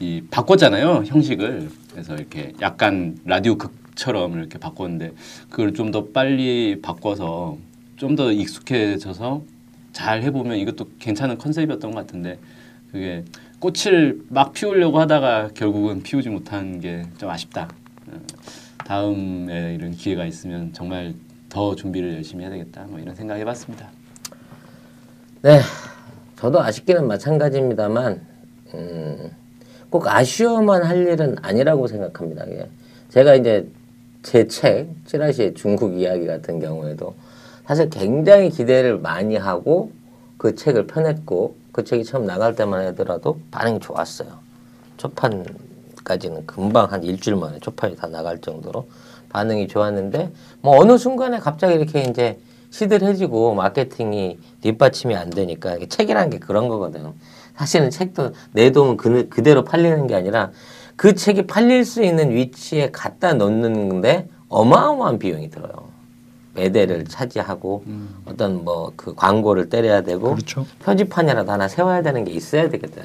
이 0.00 0.22
바꿨잖아요 0.30 1.04
형식을. 1.06 1.70
그래서 1.92 2.14
이렇게 2.14 2.52
약간 2.60 3.16
라디오 3.24 3.56
극처럼 3.56 4.36
이렇게 4.38 4.58
바꿨는데 4.58 5.12
그걸 5.50 5.74
좀 5.74 5.92
더 5.92 6.06
빨리 6.06 6.80
바꿔서 6.82 7.56
좀 7.96 8.16
더 8.16 8.32
익숙해져서 8.32 9.42
잘 9.92 10.22
해보면 10.22 10.56
이것도 10.58 10.86
괜찮은 10.98 11.38
컨셉이었던 11.38 11.92
것 11.92 11.96
같은데 11.98 12.38
그게 12.92 13.24
꽃을 13.58 14.20
막 14.28 14.52
피우려고 14.52 14.98
하다가 15.00 15.50
결국은 15.54 16.02
피우지 16.02 16.28
못한 16.28 16.80
게 16.80 17.04
좀 17.18 17.30
아쉽다. 17.30 17.68
어, 18.08 18.16
다음에 18.84 19.74
이런 19.74 19.92
기회가 19.92 20.24
있으면 20.26 20.72
정말 20.72 21.14
더 21.48 21.74
준비를 21.74 22.14
열심히 22.14 22.42
해야 22.44 22.50
되겠다. 22.50 22.84
뭐 22.88 22.98
이런 22.98 23.14
생각 23.14 23.36
해봤습니다. 23.36 23.88
네, 25.42 25.60
저도 26.36 26.60
아쉽기는 26.60 27.06
마찬가지입니다만 27.06 28.20
음, 28.74 29.30
꼭 29.90 30.06
아쉬워만 30.08 30.82
할 30.84 31.06
일은 31.06 31.36
아니라고 31.42 31.86
생각합니다. 31.86 32.48
예. 32.50 32.68
제가 33.10 33.34
이제 33.34 33.68
제 34.22 34.46
책 34.46 34.88
찌라시의 35.06 35.54
중국 35.54 35.98
이야기 35.98 36.26
같은 36.26 36.60
경우에도 36.60 37.14
사실 37.66 37.90
굉장히 37.90 38.50
기대를 38.50 38.98
많이 38.98 39.36
하고 39.36 39.92
그 40.38 40.54
책을 40.54 40.86
펴냈고 40.86 41.56
그 41.72 41.84
책이 41.84 42.04
처음 42.04 42.26
나갈 42.26 42.54
때만 42.54 42.86
하더라도 42.88 43.40
반응이 43.50 43.80
좋았어요. 43.80 44.28
초판까지는 44.98 46.46
금방 46.46 46.92
한 46.92 47.02
일주일 47.02 47.36
만에 47.36 47.58
초판이 47.58 47.96
다 47.96 48.06
나갈 48.06 48.40
정도로 48.40 48.88
반응이 49.30 49.68
좋았는데 49.68 50.32
뭐 50.60 50.78
어느 50.78 50.98
순간에 50.98 51.38
갑자기 51.38 51.74
이렇게 51.74 52.02
이제 52.02 52.38
시들해지고 52.70 53.54
마케팅이 53.54 54.38
뒷받침이 54.60 55.14
안 55.14 55.30
되니까 55.30 55.78
책이라는 55.88 56.30
게 56.30 56.38
그런 56.38 56.68
거거든. 56.68 57.12
사실은 57.56 57.90
책도 57.90 58.32
내 58.52 58.70
돈은 58.70 58.96
그, 58.96 59.28
그대로 59.28 59.64
팔리는 59.64 60.06
게 60.06 60.14
아니라 60.14 60.52
그 60.96 61.14
책이 61.14 61.46
팔릴 61.46 61.84
수 61.84 62.02
있는 62.02 62.30
위치에 62.30 62.90
갖다 62.90 63.34
놓는데 63.34 64.28
어마어마한 64.48 65.18
비용이 65.18 65.50
들어요. 65.50 65.91
매대를 66.54 67.04
차지하고 67.04 67.84
어떤 68.26 68.64
뭐 68.64 68.92
그 68.96 69.14
광고를 69.14 69.68
때려야 69.68 70.02
되고 70.02 70.34
그렇죠. 70.34 70.66
표지판이라도 70.84 71.50
하나 71.50 71.66
세워야 71.68 72.02
되는 72.02 72.24
게 72.24 72.32
있어야 72.32 72.68
되거든. 72.68 73.02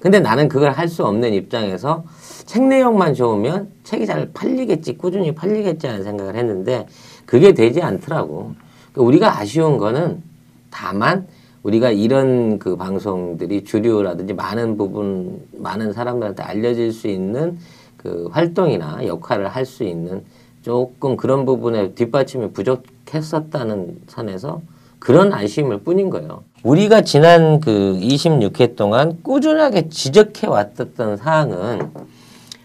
근데 0.00 0.20
나는 0.20 0.48
그걸 0.48 0.70
할 0.70 0.88
수 0.88 1.04
없는 1.04 1.32
입장에서 1.34 2.04
책 2.44 2.62
내용만 2.64 3.14
좋으면 3.14 3.70
책이 3.82 4.06
잘 4.06 4.30
팔리겠지, 4.32 4.96
꾸준히 4.98 5.34
팔리겠지 5.34 5.86
하는 5.86 6.04
생각을 6.04 6.36
했는데 6.36 6.86
그게 7.24 7.52
되지 7.54 7.82
않더라고. 7.82 8.54
그러니까 8.92 9.02
우리가 9.08 9.38
아쉬운 9.40 9.78
거는 9.78 10.22
다만 10.70 11.26
우리가 11.64 11.90
이런 11.90 12.58
그 12.60 12.76
방송들이 12.76 13.64
주류라든지 13.64 14.32
많은 14.34 14.76
부분 14.76 15.40
많은 15.58 15.92
사람들한테 15.92 16.42
알려질 16.42 16.92
수 16.92 17.08
있는 17.08 17.58
그 17.96 18.28
활동이나 18.30 19.04
역할을 19.06 19.48
할 19.48 19.66
수 19.66 19.82
있는 19.82 20.22
조금 20.66 21.16
그런 21.16 21.44
부분에 21.44 21.92
뒷받침이 21.94 22.50
부족했었다는 22.50 24.00
선에서 24.08 24.62
그런 24.98 25.32
아쉬움일 25.32 25.78
뿐인 25.84 26.10
거예요. 26.10 26.42
우리가 26.64 27.02
지난 27.02 27.60
그 27.60 27.96
26회 28.00 28.74
동안 28.74 29.22
꾸준하게 29.22 29.90
지적해 29.90 30.48
왔던 30.48 31.18
사항은 31.18 31.92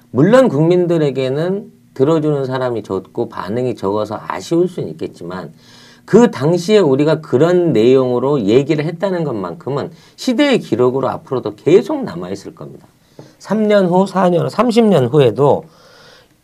물론 0.09 0.49
국민들에게는 0.49 1.71
들어주는 1.93 2.45
사람이 2.45 2.81
적고 2.81 3.29
반응이 3.29 3.75
적어서 3.75 4.19
아쉬울 4.19 4.67
수는 4.67 4.89
있겠지만 4.89 5.53
그 6.03 6.31
당시에 6.31 6.79
우리가 6.79 7.21
그런 7.21 7.71
내용으로 7.71 8.41
얘기를 8.41 8.83
했다는 8.83 9.23
것만큼은 9.23 9.91
시대의 10.15 10.57
기록으로 10.57 11.07
앞으로도 11.07 11.53
계속 11.53 12.03
남아있을 12.03 12.55
겁니다. 12.55 12.87
3년 13.37 13.89
후, 13.89 14.05
4년 14.05 14.45
후, 14.45 14.47
30년 14.47 15.13
후에도 15.13 15.65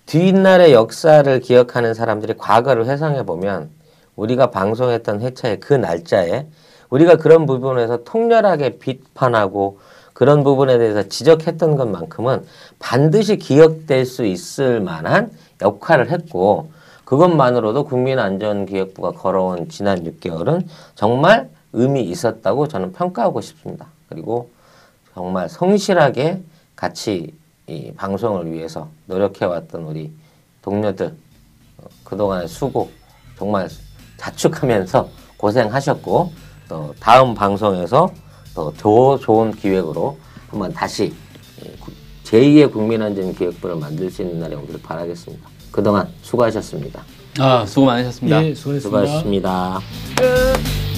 뒷날의 0.07 0.73
역사를 0.73 1.39
기억하는 1.41 1.93
사람들이 1.93 2.35
과거를 2.37 2.85
회상해 2.87 3.23
보면 3.23 3.69
우리가 4.15 4.51
방송했던 4.51 5.21
회차의 5.21 5.59
그 5.59 5.73
날짜에 5.73 6.47
우리가 6.89 7.17
그런 7.17 7.45
부분에서 7.45 8.03
통렬하게 8.03 8.79
비판하고 8.79 9.79
그런 10.13 10.43
부분에 10.43 10.77
대해서 10.77 11.03
지적했던 11.03 11.75
것만큼은 11.75 12.45
반드시 12.79 13.37
기억될 13.37 14.05
수 14.05 14.25
있을 14.25 14.79
만한 14.79 15.31
역할을 15.61 16.09
했고 16.09 16.71
그것만으로도 17.05 17.83
국민안전기획부가 17.83 19.11
걸어온 19.11 19.69
지난 19.69 20.03
6개월은 20.03 20.65
정말 20.95 21.49
의미 21.73 22.01
있었다고 22.03 22.67
저는 22.67 22.93
평가하고 22.93 23.41
싶습니다. 23.41 23.87
그리고 24.09 24.49
정말 25.13 25.49
성실하게 25.49 26.41
같이 26.75 27.33
이 27.67 27.91
방송을 27.95 28.51
위해서 28.51 28.87
노력해왔던 29.07 29.81
우리 29.83 30.11
동료들 30.61 31.13
어, 31.77 31.83
그동안의 32.03 32.47
수고 32.47 32.89
정말 33.37 33.67
자축하면서 34.17 35.09
고생하셨고 35.37 36.31
또 36.69 36.95
다음 36.99 37.33
방송에서 37.35 38.09
또 38.55 38.73
더 38.75 39.19
좋은 39.19 39.51
기획으로 39.51 40.17
한번 40.49 40.73
다시 40.73 41.13
제2의 42.23 42.71
국민안전 42.71 43.35
기획부를 43.35 43.75
만들 43.75 44.09
수 44.09 44.21
있는 44.23 44.39
날이 44.39 44.55
오기를 44.55 44.81
바라겠습니다. 44.81 45.47
그동안 45.71 46.07
수고하셨습니다. 46.23 47.03
아 47.39 47.65
수고 47.67 47.85
많으셨습니다. 47.85 48.43
예, 48.43 48.55
수고했습니다. 48.55 48.81
수고하셨습니다. 49.05 49.79
끝. 50.17 50.96